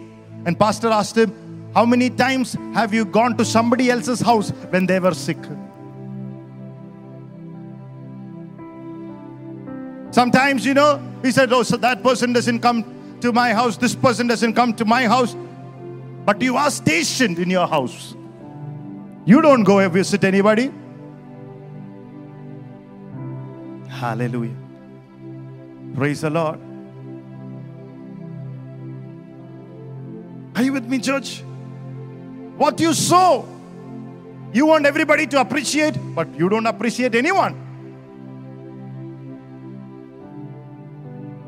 [0.47, 1.35] And pastor asked him,
[1.75, 5.45] "How many times have you gone to somebody else's house when they were sick?"
[10.21, 12.83] Sometimes, you know, he said, Oh, so that person doesn't come
[13.23, 15.35] to my house, this person doesn't come to my house.
[16.25, 18.15] But you are stationed in your house.
[19.25, 20.71] You don't go and visit anybody.
[23.87, 24.55] Hallelujah.
[25.95, 26.59] Praise the Lord.
[30.55, 31.41] Are you with me, church?
[32.57, 33.47] What you sow,
[34.51, 37.62] you want everybody to appreciate, but you don't appreciate anyone.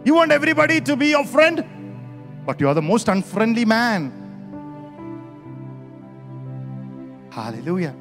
[0.05, 1.65] You want everybody to be your friend,
[2.45, 4.11] but you are the most unfriendly man.
[7.31, 7.95] Hallelujah.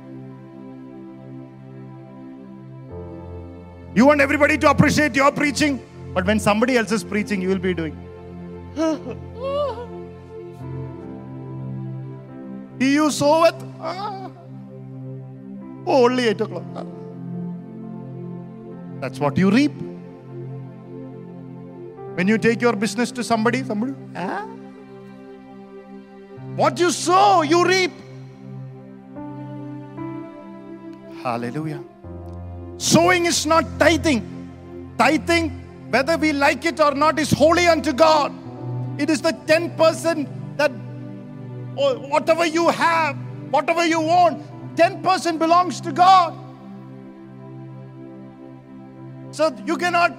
[3.95, 5.81] You want everybody to appreciate your preaching,
[6.13, 7.97] but when somebody else is preaching, you will be doing.
[12.77, 13.55] Do you sow it?
[13.81, 14.31] Ah.
[15.87, 16.87] Oh, only 8 o'clock.
[19.01, 19.73] That's what you reap.
[22.15, 24.47] When you take your business to somebody, somebody, ah.
[26.55, 27.91] what you sow, you reap.
[31.23, 31.83] Hallelujah.
[32.79, 34.23] Sowing is not tithing.
[34.97, 35.51] Tithing,
[35.91, 38.33] whether we like it or not, is holy unto God.
[38.99, 40.71] It is the 10% that
[41.77, 43.17] or whatever you have,
[43.51, 44.43] whatever you want,
[44.77, 46.39] 10% belongs to God.
[49.33, 50.13] So you cannot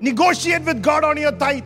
[0.00, 1.64] negotiate with God on your tithe.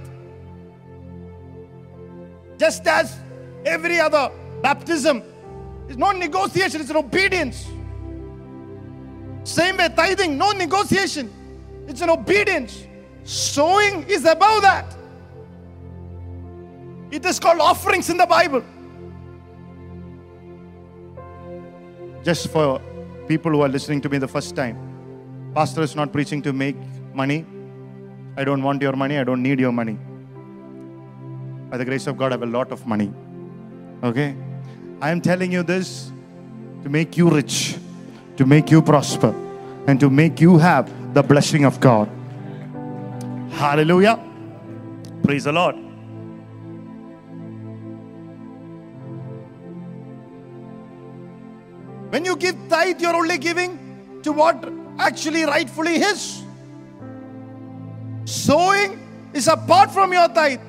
[2.58, 3.16] Just as
[3.64, 4.30] every other
[4.62, 5.22] baptism
[5.88, 7.66] is no negotiation, it's an obedience.
[9.44, 11.32] Same way, tithing, no negotiation,
[11.88, 12.86] it's an obedience.
[13.24, 14.96] Sowing is above that.
[17.10, 18.62] It is called offerings in the Bible.
[22.22, 22.80] Just for
[23.26, 24.76] people who are listening to me the first time,
[25.54, 26.76] Pastor is not preaching to make
[27.14, 27.46] money.
[28.40, 29.18] I don't want your money.
[29.18, 29.98] I don't need your money.
[31.68, 33.12] By the grace of God, I have a lot of money.
[34.02, 34.34] Okay?
[34.98, 36.10] I am telling you this
[36.82, 37.76] to make you rich,
[38.38, 39.34] to make you prosper,
[39.86, 42.08] and to make you have the blessing of God.
[43.50, 44.18] Hallelujah.
[45.22, 45.76] Praise the Lord.
[52.08, 54.66] When you give tithe, you're only giving to what
[54.98, 56.39] actually rightfully is.
[58.24, 58.98] Sowing
[59.32, 60.60] is apart from your tithe.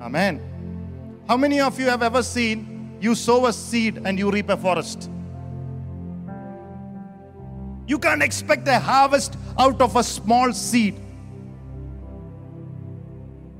[0.00, 0.40] Amen.
[1.26, 4.56] How many of you have ever seen you sow a seed and you reap a
[4.56, 5.10] forest?
[7.86, 10.94] You can't expect a harvest out of a small seed.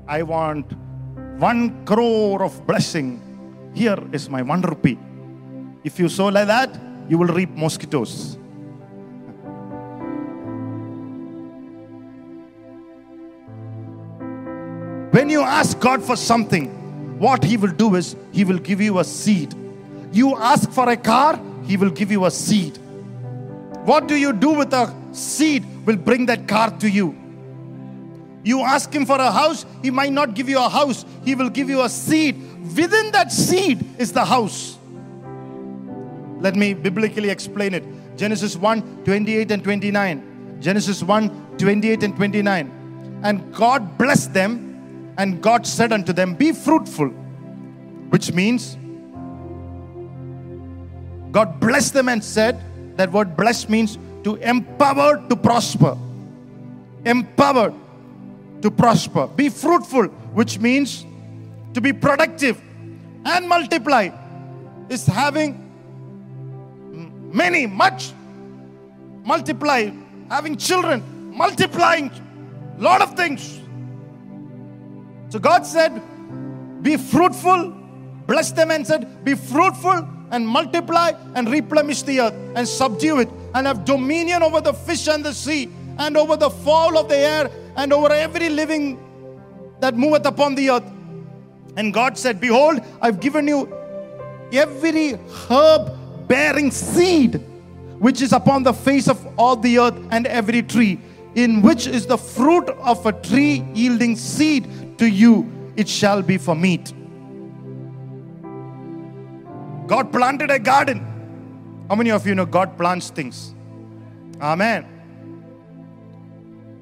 [0.07, 0.71] I want
[1.39, 3.21] one crore of blessing.
[3.73, 4.97] Here is my one rupee.
[5.83, 8.37] If you sow like that, you will reap mosquitoes.
[15.15, 16.65] When you ask God for something,
[17.19, 19.53] what He will do is He will give you a seed.
[20.11, 22.77] You ask for a car, He will give you a seed.
[23.85, 27.15] What do you do with a seed will bring that car to you.
[28.43, 31.49] You ask Him for a house, He might not give you a house, He will
[31.49, 32.35] give you a seed.
[32.75, 34.77] Within that seed is the house.
[36.41, 37.85] Let me biblically explain it.
[38.17, 40.57] Genesis 1 28 and 29.
[40.59, 43.21] Genesis 1 28 and 29.
[43.23, 44.64] And God blessed them,
[45.17, 47.09] and God said unto them, Be fruitful,
[48.09, 48.77] which means
[51.31, 52.61] God blessed them and said,
[52.95, 55.97] that word blessed means to empower to prosper.
[57.05, 57.73] Empowered
[58.61, 59.27] to prosper.
[59.27, 61.05] Be fruitful, which means
[61.73, 62.61] to be productive
[63.25, 64.09] and multiply,
[64.87, 65.61] is having
[67.33, 68.13] many, much,
[69.25, 69.91] multiply,
[70.29, 71.03] having children,
[71.35, 72.11] multiplying,
[72.77, 73.59] lot of things.
[75.29, 76.01] So God said,
[76.81, 77.71] Be fruitful,
[78.27, 83.29] bless them and said, Be fruitful and multiply and replenish the earth and subdue it
[83.53, 87.17] and have dominion over the fish and the sea and over the fowl of the
[87.17, 88.99] air and over every living
[89.79, 90.91] that moveth upon the earth.
[91.77, 93.71] And God said, Behold, I've given you
[94.51, 95.13] every
[95.49, 97.41] herb bearing seed
[97.99, 100.99] which is upon the face of all the earth and every tree,
[101.35, 106.37] in which is the fruit of a tree yielding seed to you, it shall be
[106.37, 106.93] for meat.
[109.87, 111.05] God planted a garden.
[111.89, 113.53] How many of you know God plants things?
[114.41, 114.85] Amen.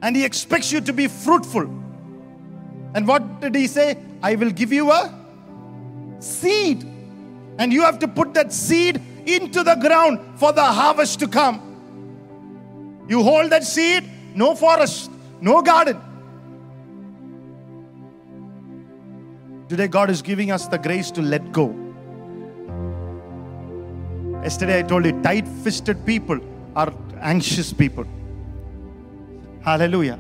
[0.02, 1.64] And He expects you to be fruitful.
[2.94, 3.98] And what did He say?
[4.22, 5.14] I will give you a
[6.20, 6.84] seed.
[7.58, 11.70] And you have to put that seed into the ground for the harvest to come.
[13.10, 15.12] You hold that seed, no forest,
[15.42, 16.00] no garden.
[19.70, 21.74] Today, God is giving us the grace to let go.
[24.44, 26.40] Yesterday, I told you, tight fisted people
[26.76, 28.06] are anxious people.
[29.62, 30.20] Hallelujah.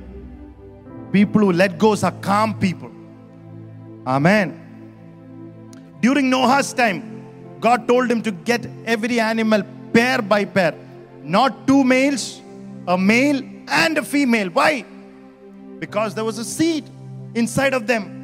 [1.12, 2.92] People who let go are calm people.
[4.08, 4.60] Amen.
[6.02, 10.74] During Noah's time, God told him to get every animal pair by pair,
[11.22, 12.42] not two males,
[12.88, 14.50] a male and a female.
[14.50, 14.86] Why?
[15.80, 16.90] Because there was a seed
[17.36, 18.20] inside of them.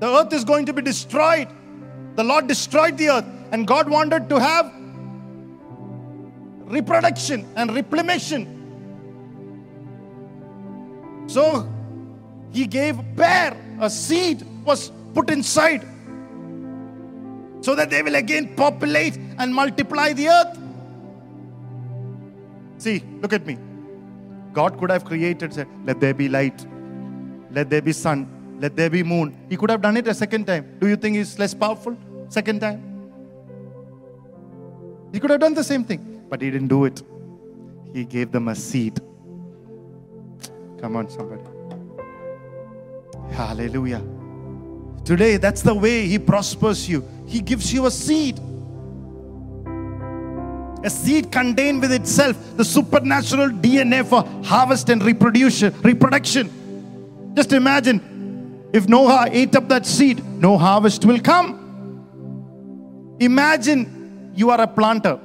[0.00, 1.48] The earth is going to be destroyed.
[2.16, 4.72] The Lord destroyed the earth, and God wanted to have
[6.64, 8.48] reproduction and replenishment.
[11.30, 11.68] So
[12.52, 15.86] he gave a pair, a seed was put inside
[17.60, 20.58] so that they will again populate and multiply the earth.
[22.78, 23.58] See, look at me.
[24.52, 26.66] God could have created, said, Let there be light,
[27.50, 29.36] let there be sun, let there be moon.
[29.48, 30.76] He could have done it a second time.
[30.78, 31.96] Do you think he's less powerful?
[32.28, 32.82] Second time?
[35.12, 37.02] He could have done the same thing, but he didn't do it.
[37.92, 39.00] He gave them a seed.
[40.80, 41.42] Come on, somebody.
[43.32, 44.02] Hallelujah.
[45.04, 47.06] Today, that's the way He prospers you.
[47.26, 48.40] He gives you a seed.
[50.84, 55.74] A seed contained with itself the supernatural DNA for harvest and reproduction.
[55.80, 57.32] Reproduction.
[57.34, 61.60] Just imagine if Noah ate up that seed, no harvest will come.
[63.18, 65.18] Imagine you are a planter.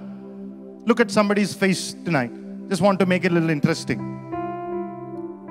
[0.86, 2.32] Look at somebody's face tonight.
[2.70, 4.00] Just want to make it a little interesting.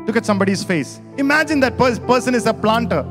[0.06, 1.00] Look at somebody's face.
[1.18, 3.04] Imagine that pers- person is a planter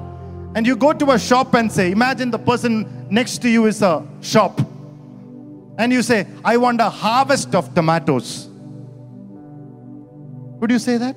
[0.56, 3.84] and you go to a shop and say, Imagine the person next to you is
[3.84, 4.60] a shop.
[5.78, 8.50] And you say, I want a harvest of tomatoes.
[10.60, 11.16] Would you say that?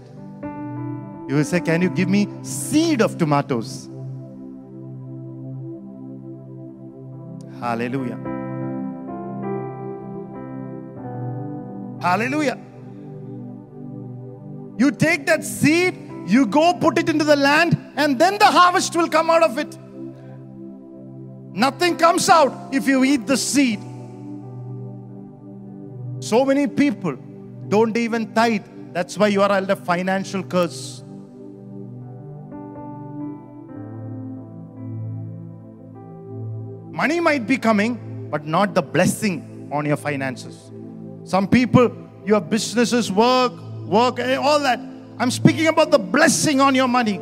[1.28, 3.88] You will say, Can you give me seed of tomatoes?
[7.60, 8.18] Hallelujah.
[12.00, 12.58] Hallelujah.
[14.78, 18.94] You take that seed you go put it into the land, and then the harvest
[18.94, 19.76] will come out of it.
[21.52, 23.80] Nothing comes out if you eat the seed.
[26.20, 27.16] So many people
[27.68, 28.66] don't even tithe.
[28.92, 31.02] That's why you are under financial curse.
[36.92, 40.70] Money might be coming, but not the blessing on your finances.
[41.24, 41.90] Some people,
[42.26, 43.52] your businesses work,
[43.86, 44.80] work, eh, all that
[45.20, 47.18] I'm speaking about the blessing on your money,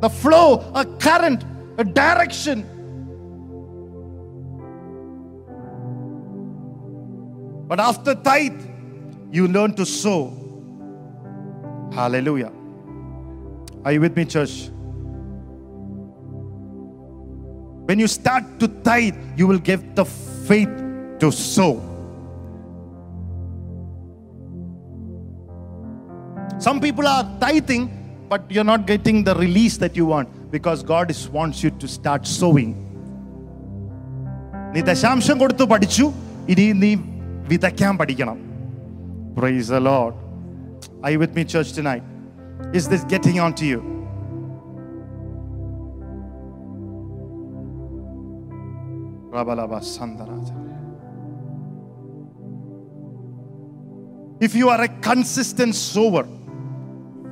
[0.00, 1.44] the flow, a current,
[1.78, 2.75] a direction.
[7.67, 8.61] But after tithe,
[9.31, 10.19] you learn to sow.
[11.93, 12.51] Hallelujah.
[13.85, 14.69] Are you with me, church?
[17.85, 20.69] When you start to tithe, you will get the faith
[21.19, 21.71] to sow.
[26.59, 27.89] Some people are tithing,
[28.29, 31.87] but you're not getting the release that you want because God is, wants you to
[31.87, 32.71] start sowing.
[34.73, 36.05] നീ ദശാംശം കൊടുത്തു പഠിച്ചു
[36.51, 36.91] ഇനി നീ
[37.49, 38.39] വിതയ്ക്കാൻ പഠിക്കണം
[39.37, 40.15] price the Lord.
[41.03, 42.03] Are you with me, church, tonight?
[42.79, 43.79] Is this getting on to you?
[54.39, 56.27] If you are a consistent sower,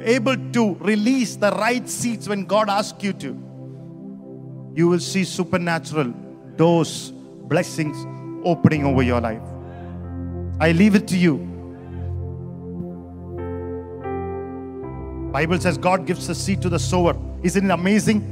[0.02, 3.38] able to release the right seeds when God asks you to,
[4.74, 6.14] you will see supernatural
[6.56, 7.12] doors,
[7.54, 7.98] blessings
[8.46, 9.53] opening over your life.
[10.61, 11.39] I leave it to you.
[15.33, 17.17] Bible says God gives the seed to the sower.
[17.43, 18.31] Isn't it amazing?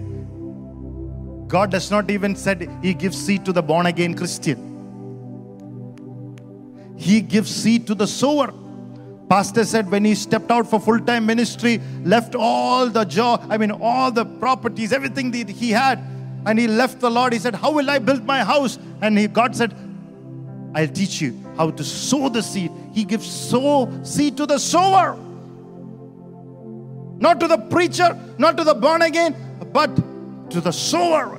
[1.49, 4.69] God does not even said he gives seed to the born again Christian.
[6.97, 8.55] He gives seed to the sower.
[9.29, 13.59] Pastor said when he stepped out for full time ministry, left all the job, I
[13.59, 15.99] mean, all the properties, everything that he had,
[16.47, 17.33] and he left the Lord.
[17.33, 18.79] He said, How will I build my house?
[19.01, 19.75] And he, God said,
[20.75, 22.71] I'll teach you how to sow the seed.
[22.93, 25.17] He gives sow seed to the sower,
[27.19, 29.37] not to the preacher, not to the born again,
[29.73, 29.95] but
[30.51, 31.37] to the sower.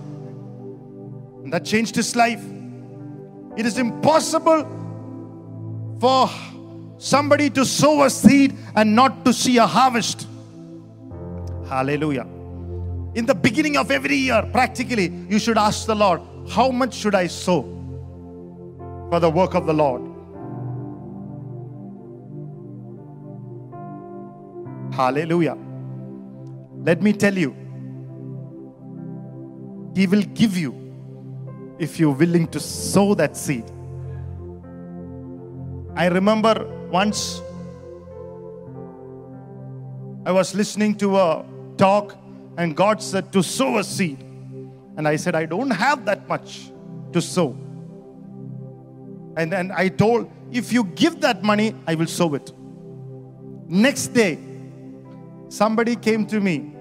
[1.44, 2.44] And that changed his life.
[3.58, 4.68] It is impossible
[6.00, 6.30] for
[6.98, 10.28] somebody to sow a seed and not to see a harvest.
[11.68, 12.28] Hallelujah.
[13.16, 17.16] In the beginning of every year, practically, you should ask the Lord, How much should
[17.16, 17.83] I sow
[19.14, 20.02] for the work of the Lord?
[24.92, 25.56] Hallelujah.
[26.88, 27.52] Let me tell you,
[29.94, 30.72] He will give you
[31.78, 33.66] if you're willing to sow that seed.
[35.96, 37.40] I remember once
[40.26, 41.46] I was listening to a
[41.78, 42.18] talk,
[42.58, 44.18] and God said to sow a seed.
[44.98, 46.72] And I said, I don't have that much
[47.12, 47.56] to sow.
[49.36, 52.52] And then I told, if you give that money, I will sow it.
[53.68, 54.38] Next day,
[55.50, 56.72] somebody came to me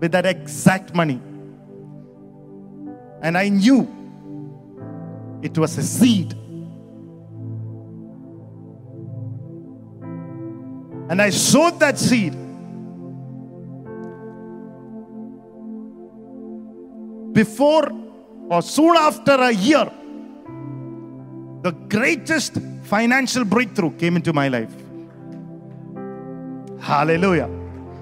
[0.00, 1.20] with that exact money.
[3.22, 3.88] And I knew
[5.42, 6.34] it was a seed.
[11.08, 12.32] And I sowed that seed.
[17.32, 17.90] Before
[18.48, 19.90] or soon after a year,
[21.64, 24.70] the greatest financial breakthrough came into my life.
[26.78, 27.48] Hallelujah.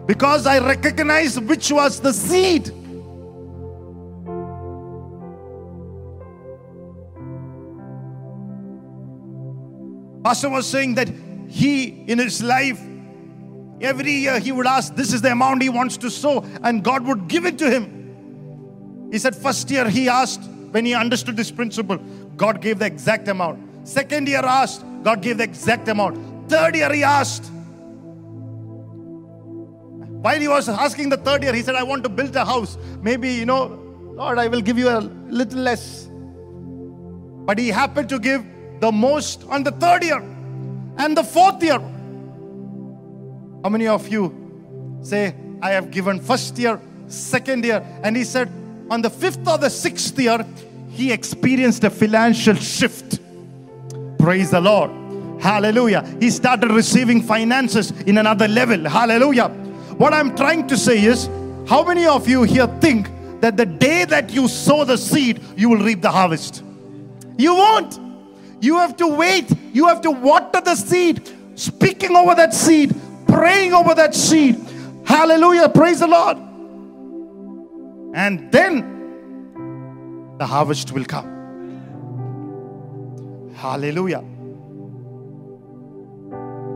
[0.04, 2.72] Because I recognized which was the seed.
[10.24, 11.08] Pastor was saying that
[11.48, 12.80] he, in his life,
[13.80, 17.06] every year he would ask, This is the amount he wants to sow, and God
[17.06, 19.08] would give it to him.
[19.12, 20.42] He said, First year he asked,
[20.72, 21.98] when he understood this principle,
[22.36, 23.86] God gave the exact amount.
[23.86, 26.48] Second year asked, God gave the exact amount.
[26.48, 27.50] Third year he asked.
[30.22, 32.78] While he was asking the third year, he said, I want to build a house.
[33.00, 33.66] Maybe, you know,
[34.14, 36.08] Lord, I will give you a little less.
[37.44, 38.44] But he happened to give
[38.80, 40.20] the most on the third year
[40.98, 41.80] and the fourth year.
[43.64, 47.84] How many of you say, I have given first year, second year?
[48.04, 48.48] And he said,
[48.90, 50.46] on the fifth or the sixth year,
[50.92, 53.18] he experienced a financial shift.
[54.18, 54.90] Praise the Lord.
[55.40, 56.04] Hallelujah.
[56.20, 58.88] He started receiving finances in another level.
[58.88, 59.48] Hallelujah.
[59.96, 61.28] What I'm trying to say is,
[61.66, 63.08] how many of you here think
[63.40, 66.62] that the day that you sow the seed, you will reap the harvest?
[67.38, 67.98] You won't.
[68.60, 69.50] You have to wait.
[69.72, 72.94] You have to water the seed, speaking over that seed,
[73.26, 74.60] praying over that seed.
[75.04, 75.68] Hallelujah.
[75.70, 76.36] Praise the Lord.
[78.14, 78.91] And then
[80.38, 81.28] the harvest will come.
[83.54, 84.24] Hallelujah.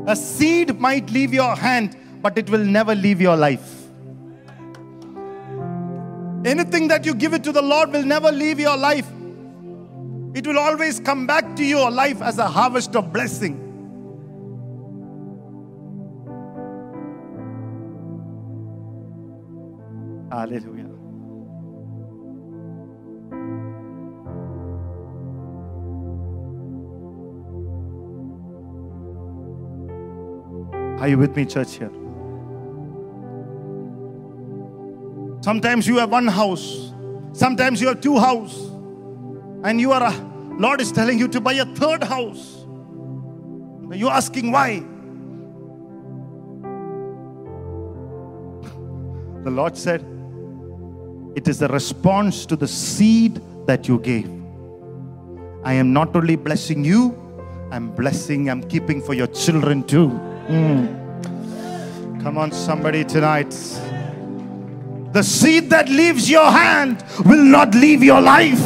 [0.07, 3.83] A seed might leave your hand, but it will never leave your life.
[6.45, 9.09] Anything that you give it to the Lord will never leave your life.
[10.33, 13.63] It will always come back to your life as a harvest of blessing.
[20.31, 20.86] Hallelujah.
[31.07, 31.93] Are you with me, church, here?
[35.41, 36.93] Sometimes you have one house,
[37.33, 38.73] sometimes you have two houses,
[39.63, 40.13] and you are a
[40.59, 42.67] Lord is telling you to buy a third house.
[43.93, 44.81] You're asking why?
[49.45, 50.05] The Lord said,
[51.37, 54.29] It is a response to the seed that you gave.
[55.63, 57.15] I am not only blessing you,
[57.71, 60.36] I'm blessing, I'm keeping for your children too.
[60.49, 62.23] Mm.
[62.23, 63.51] Come on, somebody tonight.
[65.13, 68.61] The seed that leaves your hand will not leave your life.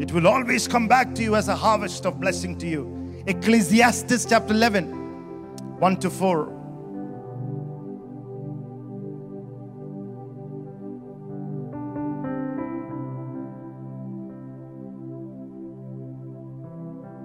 [0.00, 3.22] It will always come back to you as a harvest of blessing to you.
[3.26, 6.59] Ecclesiastes chapter 11, 1 to 4.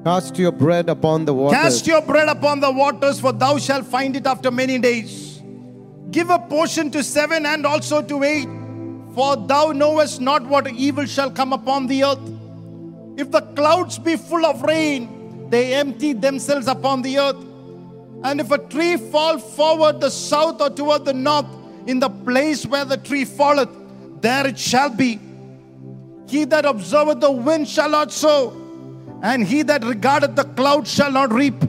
[0.05, 1.59] Cast your bread upon the waters.
[1.59, 5.41] Cast your bread upon the waters, for thou shalt find it after many days.
[6.11, 8.47] Give a portion to seven and also to eight,
[9.15, 12.19] for thou knowest not what evil shall come upon the earth.
[13.17, 17.43] If the clouds be full of rain, they empty themselves upon the earth.
[18.23, 21.47] And if a tree fall forward the south or toward the north,
[21.87, 23.69] in the place where the tree falleth,
[24.21, 25.19] there it shall be.
[26.27, 28.61] He that observeth the wind shall not sow,
[29.25, 31.59] and he that regardeth the cloud shall not reap.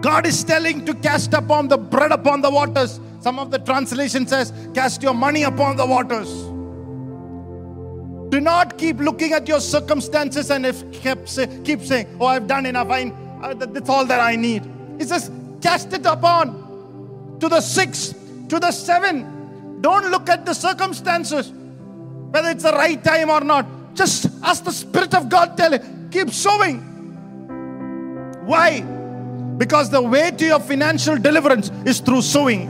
[0.00, 3.00] God is telling to cast upon the bread upon the waters.
[3.20, 6.30] Some of the translation says, cast your money upon the waters.
[8.30, 12.46] Do not keep looking at your circumstances and if kept say, keep saying, "Oh, I've
[12.46, 12.88] done enough.
[12.88, 13.12] I,
[13.42, 14.62] uh, that- that's all that I need."
[14.98, 15.28] He says,
[15.60, 16.54] "Cast it upon
[17.40, 18.14] to the six,
[18.48, 19.26] to the seven.
[19.80, 21.52] Don't look at the circumstances,
[22.30, 23.66] whether it's the right time or not.
[24.00, 25.58] Just ask the Spirit of God.
[25.58, 25.84] Tell it.
[26.10, 26.78] Keep sowing.
[28.46, 28.80] Why?
[29.58, 32.64] Because the way to your financial deliverance is through sowing.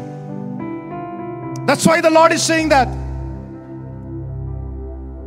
[1.66, 2.88] That's why the Lord is saying that.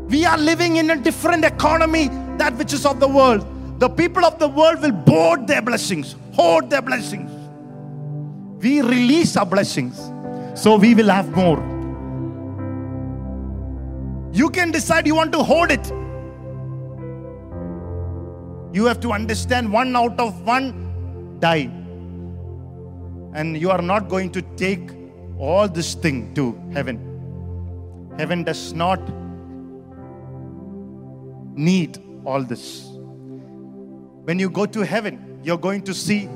[0.10, 3.48] We are living in a different economy, that which is of the world.
[3.80, 7.32] The people of the world will board their blessings, hoard their blessings.
[8.62, 9.98] We release our blessings,
[10.54, 11.73] so we will have more.
[14.34, 15.88] You can decide you want to hoard it.
[18.76, 21.70] You have to understand one out of one die.
[23.36, 24.90] And you are not going to take
[25.38, 26.98] all this thing to heaven.
[28.18, 29.00] Heaven does not
[31.56, 32.88] need all this.
[34.24, 36.28] When you go to heaven, you're going to see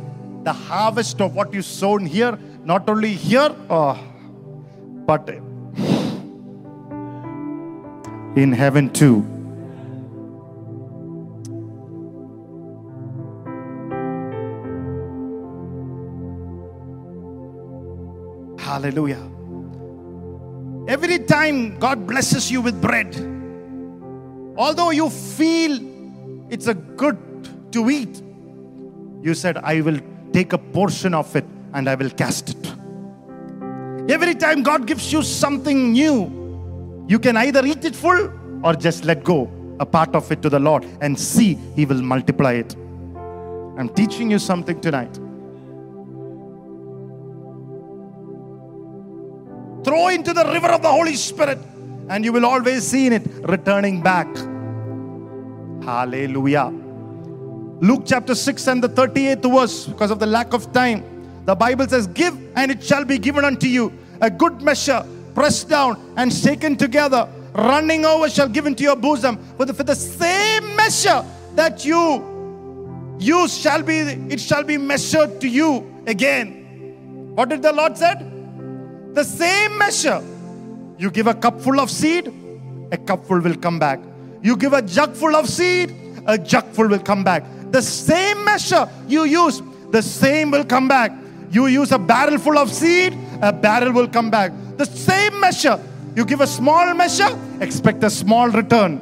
[0.43, 3.97] the harvest of what you sown here, not only here, oh,
[5.07, 5.27] but
[8.37, 9.25] in heaven too.
[18.59, 19.23] Hallelujah.
[20.87, 23.15] Every time God blesses you with bread,
[24.55, 25.79] although you feel
[26.49, 27.17] it's a good
[27.71, 28.21] to eat,
[29.23, 29.99] you said, I will
[30.31, 32.73] take a portion of it and I will cast it.
[34.11, 36.36] Every time God gives you something new,
[37.07, 38.31] you can either eat it full
[38.63, 42.01] or just let go a part of it to the Lord and see He will
[42.01, 42.75] multiply it.
[43.77, 45.13] I'm teaching you something tonight.
[49.83, 51.59] Throw into the river of the Holy Spirit,
[52.09, 54.27] and you will always see in it returning back.
[55.83, 56.73] Hallelujah.
[57.79, 61.03] Luke chapter 6 and the 38th verse, because of the lack of time,
[61.45, 63.93] the Bible says, Give and it shall be given unto you.
[64.19, 65.05] A good measure,
[65.37, 69.37] pressed down and shaken together, running over shall give into your bosom.
[69.55, 71.23] For the, for the same measure
[71.53, 73.99] that you use shall be,
[74.33, 77.35] it shall be measured to you again.
[77.35, 78.17] What did the Lord said?
[79.13, 80.23] The same measure.
[80.97, 82.33] You give a cup full of seed,
[82.91, 83.99] a cup full will come back.
[84.41, 87.43] You give a jug full of seed, a jug full will come back.
[87.69, 89.61] The same measure you use,
[89.91, 91.11] the same will come back.
[91.51, 94.51] You use a barrel full of seed, a barrel will come back.
[94.77, 95.79] The same measure.
[96.15, 98.97] You give a small measure, expect a small return.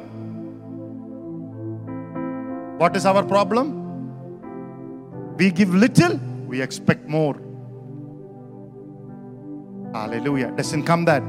[2.78, 3.84] What is our problem?
[5.36, 7.40] We give little, we expect more.
[9.94, 10.52] Hallelujah.
[10.52, 11.22] Doesn't come that.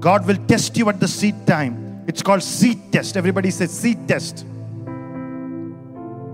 [0.00, 2.04] God will test you at the seed time.
[2.06, 3.16] It's called seed test.
[3.16, 4.44] Everybody says seed test.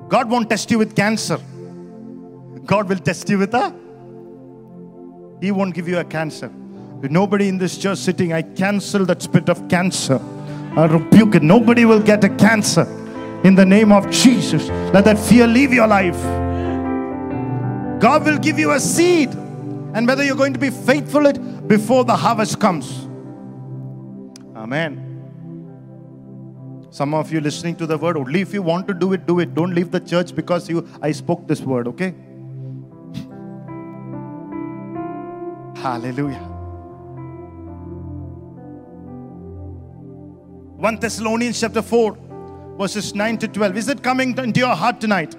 [0.08, 1.38] God won't test you with cancer.
[2.66, 3.72] God will test you with a.
[5.40, 6.52] He won't give you a cancer.
[7.10, 10.20] Nobody in this church sitting, I cancel that spirit of cancer.
[10.76, 11.42] I rebuke it.
[11.42, 12.86] Nobody will get a cancer
[13.44, 14.68] in the name of Jesus.
[14.94, 16.20] Let that fear leave your life.
[18.00, 22.04] God will give you a seed, and whether you're going to be faithful it before
[22.04, 23.08] the harvest comes.
[24.56, 25.08] Amen.
[26.90, 29.40] Some of you listening to the word, only if you want to do it, do
[29.40, 29.54] it.
[29.54, 32.14] Don't leave the church because you I spoke this word, okay?
[35.82, 36.51] Hallelujah.
[40.82, 42.18] 1 Thessalonians chapter 4,
[42.76, 43.76] verses 9 to 12.
[43.76, 45.36] Is it coming into your heart tonight?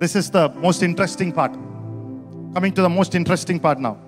[0.00, 1.52] This is the most interesting part.
[2.54, 3.98] Coming to the most interesting part now.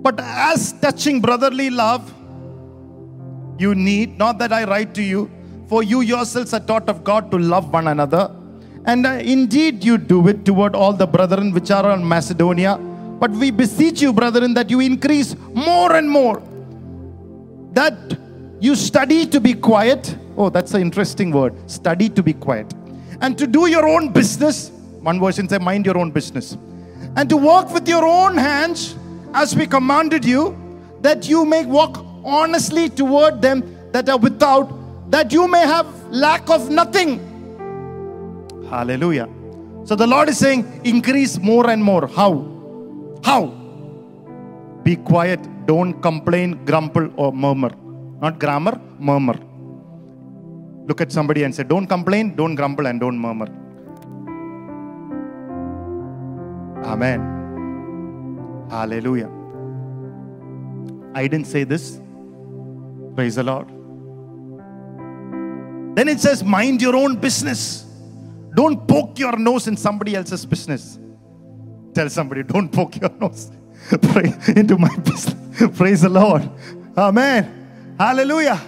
[0.00, 2.14] But as touching brotherly love,
[3.58, 5.28] you need, not that I write to you,
[5.66, 8.30] for you yourselves are taught of God to love one another.
[8.84, 12.76] And uh, indeed you do it toward all the brethren which are in Macedonia.
[12.76, 16.40] But we beseech you, brethren, that you increase more and more.
[17.78, 18.18] That
[18.58, 20.16] you study to be quiet.
[20.36, 21.54] Oh, that's an interesting word.
[21.70, 22.74] Study to be quiet.
[23.20, 24.70] And to do your own business.
[25.00, 26.58] One version says, mind your own business.
[27.14, 28.96] And to walk with your own hands
[29.32, 30.56] as we commanded you,
[31.02, 33.62] that you may walk honestly toward them
[33.92, 34.66] that are without,
[35.12, 37.20] that you may have lack of nothing.
[38.68, 39.28] Hallelujah.
[39.84, 42.08] So the Lord is saying, increase more and more.
[42.08, 42.44] How?
[43.22, 43.57] How?
[44.88, 45.40] Be quiet.
[45.66, 47.70] Don't complain, grumble, or murmur.
[48.22, 49.38] Not grammar, murmur.
[50.88, 53.48] Look at somebody and say, Don't complain, don't grumble, and don't murmur.
[56.92, 57.20] Amen.
[58.70, 59.30] Hallelujah.
[61.14, 62.00] I didn't say this.
[63.14, 63.68] Praise the Lord.
[65.96, 67.84] Then it says, mind your own business.
[68.54, 70.98] Don't poke your nose in somebody else's business.
[71.92, 73.50] Tell somebody, don't poke your nose
[74.56, 75.34] into my business.
[75.76, 76.48] Praise the Lord.
[76.96, 77.96] Amen.
[77.98, 78.60] Hallelujah.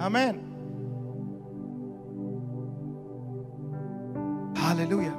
[0.00, 0.40] Amen.
[4.56, 5.16] Hallelujah.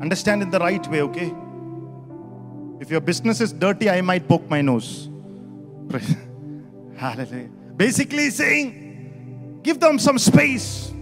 [0.00, 1.34] Understand in the right way, okay?
[2.80, 5.08] If your business is dirty, I might poke my nose.
[6.96, 7.55] Hallelujah.
[7.76, 10.92] Basically saying, give them some space.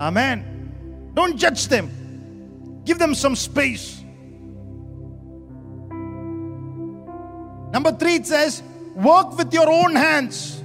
[0.00, 1.10] Amen.
[1.14, 2.82] Don't judge them.
[2.84, 4.02] Give them some space.
[7.72, 8.62] Number three, it says,
[8.94, 10.62] work with your own hands.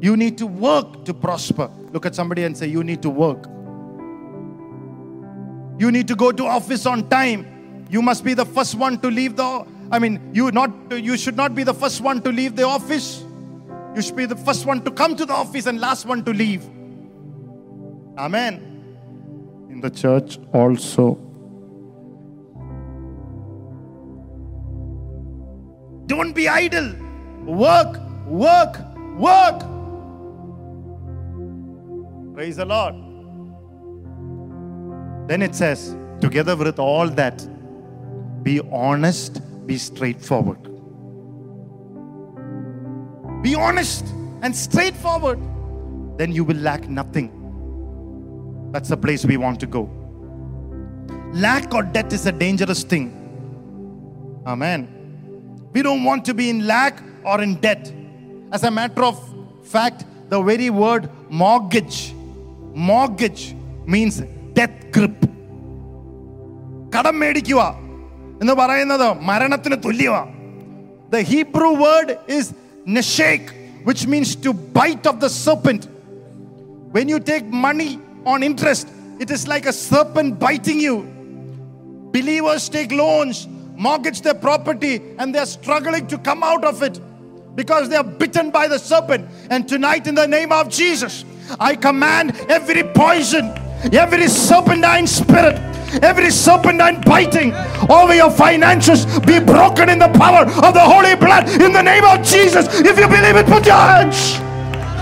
[0.00, 1.70] You need to work to prosper.
[1.92, 3.46] Look at somebody and say, You need to work.
[5.78, 7.86] You need to go to office on time.
[7.90, 11.36] You must be the first one to leave the I mean, you not you should
[11.36, 13.24] not be the first one to leave the office.
[13.96, 16.30] You should be the first one to come to the office and last one to
[16.30, 16.62] leave.
[18.18, 18.60] Amen.
[19.70, 21.14] In the church also.
[26.04, 26.94] Don't be idle.
[27.46, 28.78] Work, work,
[29.16, 29.60] work.
[32.34, 32.96] Praise the Lord.
[35.26, 37.48] Then it says, together with all that,
[38.42, 40.65] be honest, be straightforward
[43.45, 44.05] Be honest
[44.41, 45.39] and straightforward.
[46.17, 47.27] Then you will lack nothing.
[48.71, 49.89] That's the place we want to go.
[51.33, 53.05] Lack or debt is a dangerous thing.
[54.45, 54.81] Amen.
[55.73, 57.91] We don't want to be in lack or in debt.
[58.51, 59.17] As a matter of
[59.63, 62.13] fact, the very word mortgage,
[62.73, 64.15] mortgage means
[64.53, 65.17] death grip.
[66.95, 67.61] കടം മേടിക്കുക
[68.41, 70.23] എന്ന് പറയുന്നത് മരണത്തിന് തുല്യമാ
[71.15, 72.45] The Hebrew word is
[72.86, 75.88] neshek, which means to bite of the serpent.
[76.92, 81.02] When you take money on interest, it is like a serpent biting you.
[82.12, 87.00] Believers take loans, mortgage their property, and they're struggling to come out of it
[87.56, 89.28] because they are bitten by the serpent.
[89.50, 91.24] And tonight, in the name of Jesus,
[91.58, 93.52] I command every poison,
[93.92, 95.56] every serpentine spirit,
[96.02, 97.54] every serpentine biting
[97.90, 102.04] over your finances be broken in the power of the holy blood in the name
[102.04, 102.66] of Jesus.
[102.80, 104.40] If you believe it, put your hands.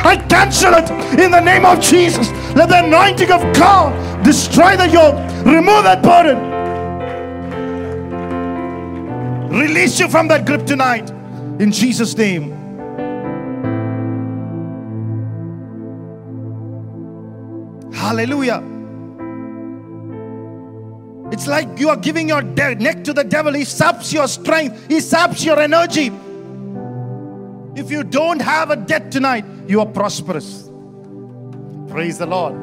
[0.05, 2.31] I cancel it in the name of Jesus.
[2.55, 6.39] Let the anointing of God destroy the yoke, remove that burden,
[9.49, 11.11] release you from that grip tonight
[11.59, 12.53] in Jesus' name.
[17.93, 18.74] Hallelujah.
[21.35, 23.53] It's like you are giving your de- neck to the devil.
[23.53, 26.13] He saps your strength, he saps your energy.
[27.75, 30.71] If you don't have a debt tonight, you are prosperous.
[31.89, 32.55] Praise the Lord.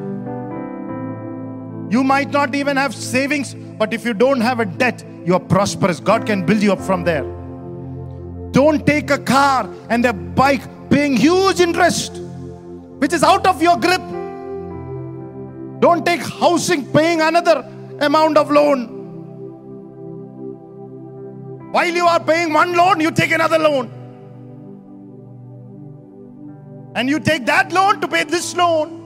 [1.92, 5.40] You might not even have savings, but if you don't have a debt, you are
[5.40, 6.00] prosperous.
[6.00, 7.24] God can build you up from there.
[8.52, 12.16] Don't take a car and a bike paying huge interest,
[13.00, 14.00] which is out of your grip.
[15.82, 17.68] Don't take housing paying another
[18.02, 18.98] amount of loan.
[21.72, 23.90] While you are paying one loan, you take another loan.
[26.94, 28.98] And you take that loan to pay this loan.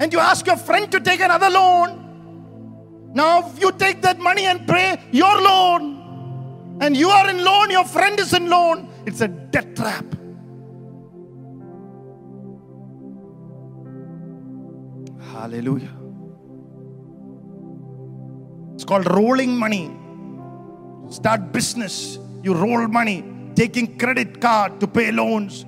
[0.00, 3.12] And you ask your friend to take another loan.
[3.14, 6.78] Now if you take that money and pay your loan.
[6.80, 8.88] And you are in loan, your friend is in loan.
[9.06, 10.04] It's a debt trap.
[15.32, 16.05] Hallelujah.
[18.76, 19.90] It's called rolling money.
[21.08, 22.18] Start business.
[22.42, 23.24] You roll money,
[23.54, 25.64] taking credit card to pay loans,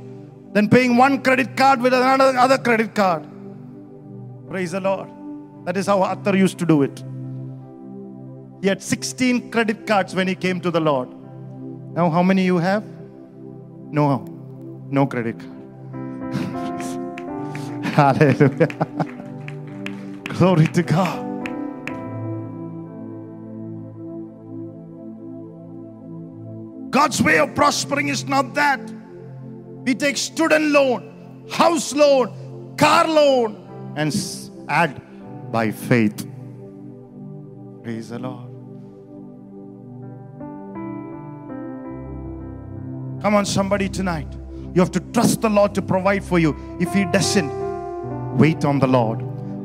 [0.52, 3.26] then paying one credit card with another other credit card.
[4.50, 5.08] Praise the Lord.
[5.64, 7.02] That is how Athar used to do it.
[8.60, 11.08] He had 16 credit cards when he came to the Lord.
[11.94, 12.84] Now, how many you have?
[13.90, 14.18] No,
[14.90, 15.54] no credit card.
[17.96, 18.68] Hallelujah.
[20.36, 21.27] Glory to God.
[26.98, 28.80] God's way of prospering is not that.
[29.84, 34.12] We take student loan, house loan, car loan, and
[34.68, 35.00] add
[35.52, 36.26] by faith.
[37.84, 38.48] Praise the Lord.
[43.22, 44.36] Come on, somebody tonight.
[44.74, 46.56] You have to trust the Lord to provide for you.
[46.80, 49.22] If He doesn't, wait on the Lord,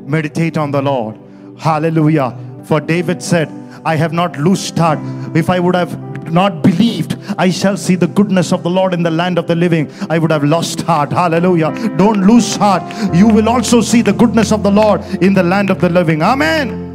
[0.08, 1.18] meditate on the Lord.
[1.58, 2.38] Hallelujah.
[2.62, 3.48] For David said,
[3.84, 5.00] I have not loosed heart.
[5.36, 5.98] If I would have
[6.32, 7.03] not believed,
[7.38, 9.90] I shall see the goodness of the Lord in the land of the living.
[10.08, 11.12] I would have lost heart.
[11.12, 11.72] Hallelujah.
[11.96, 12.82] Don't lose heart.
[13.14, 16.22] You will also see the goodness of the Lord in the land of the living.
[16.22, 16.92] Amen.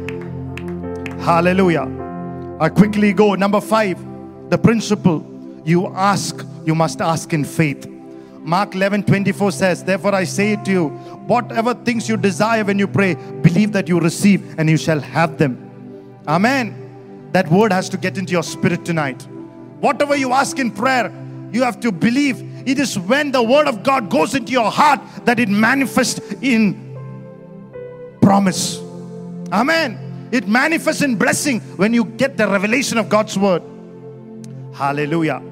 [1.20, 1.86] Hallelujah.
[2.60, 3.34] I quickly go.
[3.34, 3.98] Number five,
[4.50, 5.26] the principle
[5.64, 7.86] you ask, you must ask in faith.
[8.40, 10.88] Mark 11 24 says, Therefore I say to you,
[11.28, 15.36] whatever things you desire when you pray, believe that you receive and you shall have
[15.36, 15.68] them.
[16.26, 17.28] Amen.
[17.32, 19.26] That word has to get into your spirit tonight.
[19.80, 21.12] Whatever you ask in prayer,
[21.52, 22.68] you have to believe.
[22.68, 26.86] It is when the word of God goes into your heart that it manifests in
[28.20, 28.78] promise.
[29.52, 30.28] Amen.
[30.30, 33.62] It manifests in blessing when you get the revelation of God's word.
[34.74, 35.42] Hallelujah.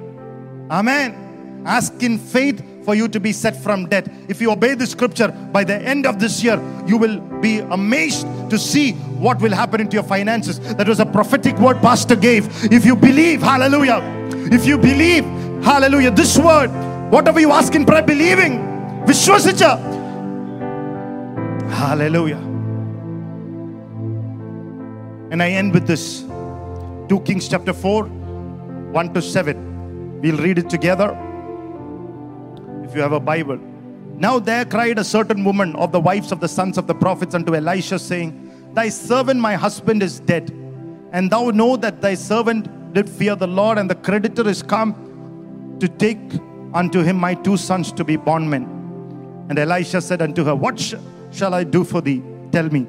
[0.70, 1.62] Amen.
[1.66, 4.08] Ask in faith for you to be set from debt.
[4.28, 8.26] If you obey the scripture, by the end of this year, you will be amazed
[8.48, 8.92] to see
[9.24, 10.58] what will happen into your finances.
[10.76, 12.48] That was a prophetic word Pastor gave.
[12.72, 14.00] If you believe, hallelujah.
[14.50, 15.24] If you believe,
[15.62, 16.70] hallelujah, this word,
[17.10, 18.56] whatever you ask in prayer, believing,
[19.04, 19.76] Vishwasicha.
[21.70, 22.40] Hallelujah.
[25.30, 30.22] And I end with this 2 Kings chapter 4, 1 to 7.
[30.22, 31.27] We'll read it together
[32.88, 33.58] if you have a Bible.
[34.16, 37.34] Now there cried a certain woman of the wives of the sons of the prophets
[37.34, 40.50] unto Elisha, saying, Thy servant, my husband, is dead.
[41.12, 45.76] And thou know that thy servant did fear the Lord, and the creditor is come
[45.80, 46.18] to take
[46.74, 48.64] unto him my two sons to be bondmen.
[49.48, 50.94] And Elisha said unto her, What sh-
[51.30, 52.22] shall I do for thee?
[52.52, 52.82] Tell me.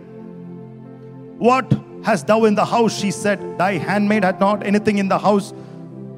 [1.38, 1.72] What
[2.04, 2.98] hast thou in the house?
[2.98, 5.54] She said, Thy handmaid had not anything in the house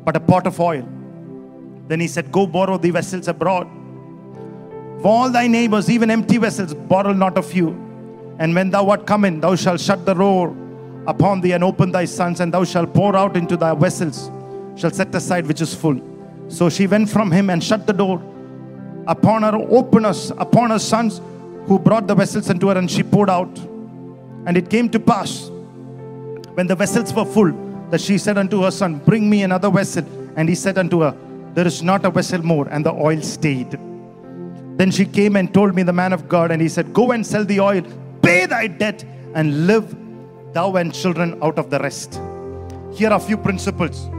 [0.03, 0.87] but a pot of oil.
[1.87, 3.67] Then he said, Go borrow the vessels abroad.
[5.01, 7.69] For all thy neighbors, even empty vessels, borrow not of you.
[8.39, 10.55] And when thou art come in, thou shalt shut the door
[11.07, 14.29] upon thee and open thy sons, and thou shalt pour out into thy vessels,
[14.75, 15.99] shall set aside which is full.
[16.47, 18.21] So she went from him and shut the door
[19.07, 21.19] upon her openers, upon her sons
[21.65, 23.57] who brought the vessels unto her, and she poured out.
[24.45, 25.49] And it came to pass
[26.55, 27.51] when the vessels were full
[27.89, 30.05] that she said unto her son, Bring me another vessel.
[30.35, 31.15] And he said unto her,
[31.53, 32.67] There is not a vessel more.
[32.69, 33.71] And the oil stayed.
[34.77, 37.25] Then she came and told me the man of God, and he said, Go and
[37.25, 37.83] sell the oil,
[38.21, 39.03] pay thy debt,
[39.35, 39.95] and live
[40.53, 42.19] thou and children out of the rest.
[42.93, 44.09] Here are a few principles.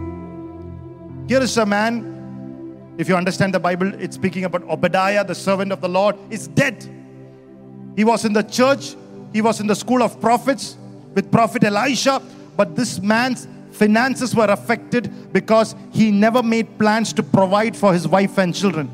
[1.28, 5.72] Here is a man, if you understand the Bible, it's speaking about Obadiah, the servant
[5.72, 6.88] of the Lord, is dead.
[7.96, 8.94] He was in the church,
[9.32, 10.76] he was in the school of prophets
[11.14, 12.22] with prophet Elisha,
[12.56, 18.06] but this man's finances were affected because he never made plans to provide for his
[18.06, 18.90] wife and children.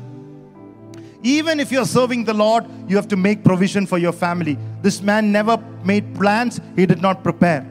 [1.21, 4.57] Even if you're serving the Lord, you have to make provision for your family.
[4.81, 7.67] This man never made plans, he did not prepare.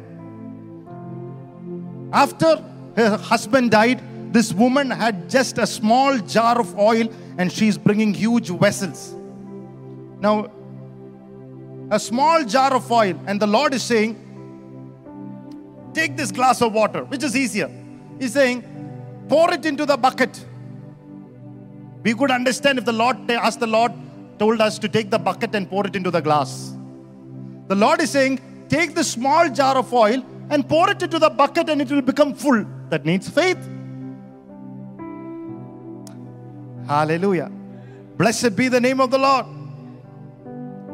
[2.13, 2.63] After
[2.97, 4.03] her husband died,
[4.33, 9.15] this woman had just a small jar of oil and she's bringing huge vessels.
[10.21, 10.51] Now,
[11.91, 14.17] a small jar of oil, and the Lord is saying,
[15.95, 17.71] Take this glass of water, which is easier.
[18.19, 18.65] He's saying,
[19.29, 20.45] Pour it into the bucket.
[22.03, 23.93] We could understand if the Lord asked the Lord,
[24.39, 26.75] told us to take the bucket and pour it into the glass.
[27.67, 31.31] The Lord is saying, Take the small jar of oil and pour it into the
[31.31, 32.65] bucket, and it will become full.
[32.89, 33.59] That needs faith.
[36.87, 37.51] Hallelujah.
[38.17, 39.45] Blessed be the name of the Lord.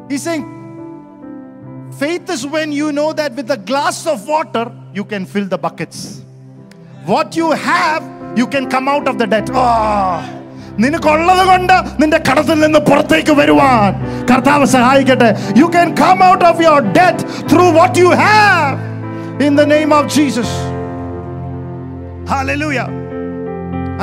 [0.09, 0.54] He's saying,
[1.94, 5.58] faith is when you know that with a glass of water, you can fill the
[5.58, 6.22] buckets.
[7.06, 8.02] What you have,
[8.38, 9.50] you can come out of the debt.
[9.54, 10.20] Oh.
[10.82, 13.88] നിനക്കുള്ളത് കൊണ്ട് നിന്റെ കടത്തിൽ നിന്ന് പുറത്തേക്ക് വരുവാൻ
[14.30, 15.28] കർത്താവ് സഹായിക്കട്ടെ
[15.60, 18.70] you can come out of your debt through what you have
[19.46, 20.56] in the name of Jesus
[22.32, 22.80] hallelujah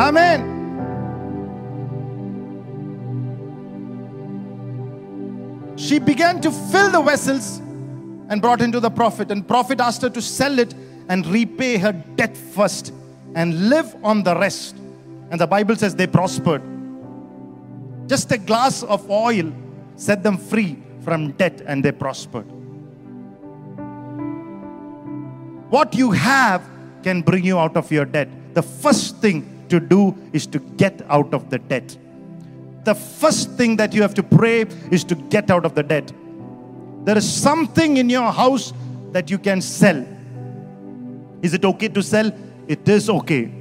[0.08, 0.40] amen
[5.86, 7.48] she began to fill the vessels
[8.33, 9.31] and brought into the prophet.
[9.31, 10.75] And prophet asked her to sell it
[11.11, 12.91] and repay her debt first
[13.35, 14.75] and live on the rest.
[15.31, 16.63] And the bible says they prospered.
[18.07, 19.53] Just a glass of oil
[19.97, 22.47] set them free from debt and they prospered.
[25.69, 26.63] What you have
[27.03, 28.31] can bring you out of your debt.
[28.55, 31.99] The first thing to do is to get out of the debt.
[32.85, 36.11] The first thing that you have to pray is to get out of the debt.
[37.05, 38.73] There is something in your house
[39.13, 40.07] that you can sell.
[41.43, 42.31] Is it okay to sell?
[42.69, 43.53] It is okay.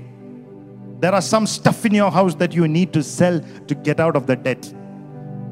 [0.99, 4.15] There are some stuff in your house that you need to sell to get out
[4.15, 4.71] of the debt.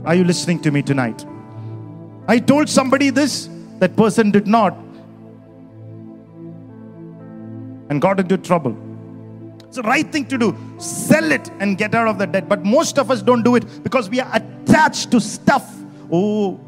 [0.06, 1.26] Are you listening to me tonight?
[2.28, 4.78] I told somebody this, that person did not
[7.90, 8.78] and got into trouble.
[9.66, 10.56] It's the right thing to do.
[10.78, 12.48] Sell it and get out of the debt.
[12.48, 15.68] But most of us don't do it because we are attached to stuff.
[16.12, 16.60] Oh,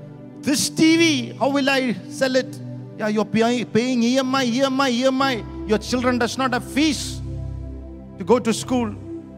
[0.42, 2.60] this TV, how will I sell it?
[2.98, 5.70] Yeah, you're pay- paying EMI, EMI, EMI.
[5.70, 7.22] Your children does not have fees
[8.18, 8.90] to go to school.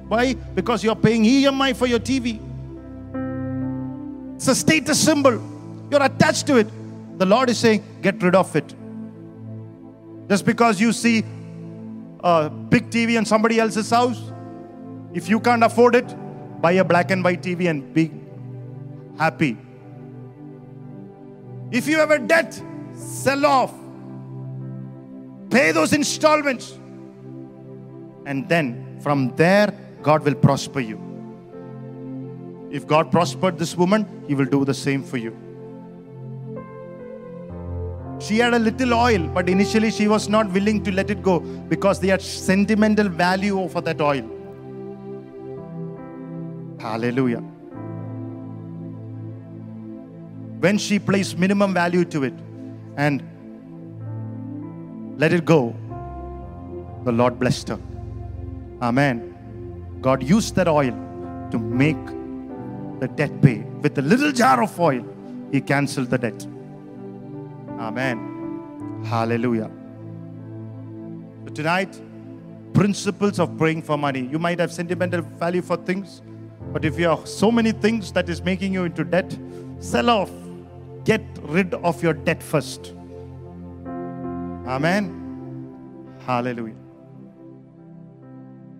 [0.07, 0.33] Why?
[0.33, 2.39] Because you're paying EMI for your TV.
[4.35, 5.41] It's a status symbol.
[5.89, 6.67] You're attached to it.
[7.19, 8.73] The Lord is saying, get rid of it.
[10.29, 11.23] Just because you see
[12.23, 14.31] a big TV in somebody else's house,
[15.13, 16.15] if you can't afford it,
[16.61, 18.11] buy a black and white TV and be
[19.17, 19.57] happy.
[21.73, 22.61] If you have a debt,
[22.95, 23.73] sell off.
[25.49, 26.77] Pay those installments.
[28.27, 30.99] And then from there, God will prosper you.
[32.69, 35.35] If God prospered this woman, He will do the same for you.
[38.19, 41.39] She had a little oil, but initially she was not willing to let it go
[41.39, 44.29] because they had sentimental value for that oil.
[46.79, 47.43] Hallelujah.
[50.63, 52.33] When she placed minimum value to it
[52.95, 53.21] and
[55.17, 55.75] let it go,
[57.03, 57.79] the Lord blessed her.
[58.81, 59.97] Amen.
[60.01, 60.93] God used that oil
[61.51, 62.05] to make
[63.01, 63.57] the debt pay.
[63.81, 65.05] With a little jar of oil,
[65.51, 66.47] He canceled the debt.
[67.77, 69.03] Amen.
[69.03, 69.69] Hallelujah.
[71.43, 71.99] So tonight,
[72.73, 74.29] principles of praying for money.
[74.31, 76.21] You might have sentimental value for things,
[76.71, 79.37] but if you have so many things that is making you into debt,
[79.81, 80.31] sell off.
[81.03, 82.93] Get rid of your debt first.
[84.65, 85.19] Amen.
[86.25, 86.75] Hallelujah.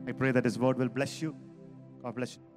[0.08, 1.36] I pray that His word will bless you.
[2.02, 2.53] God bless you.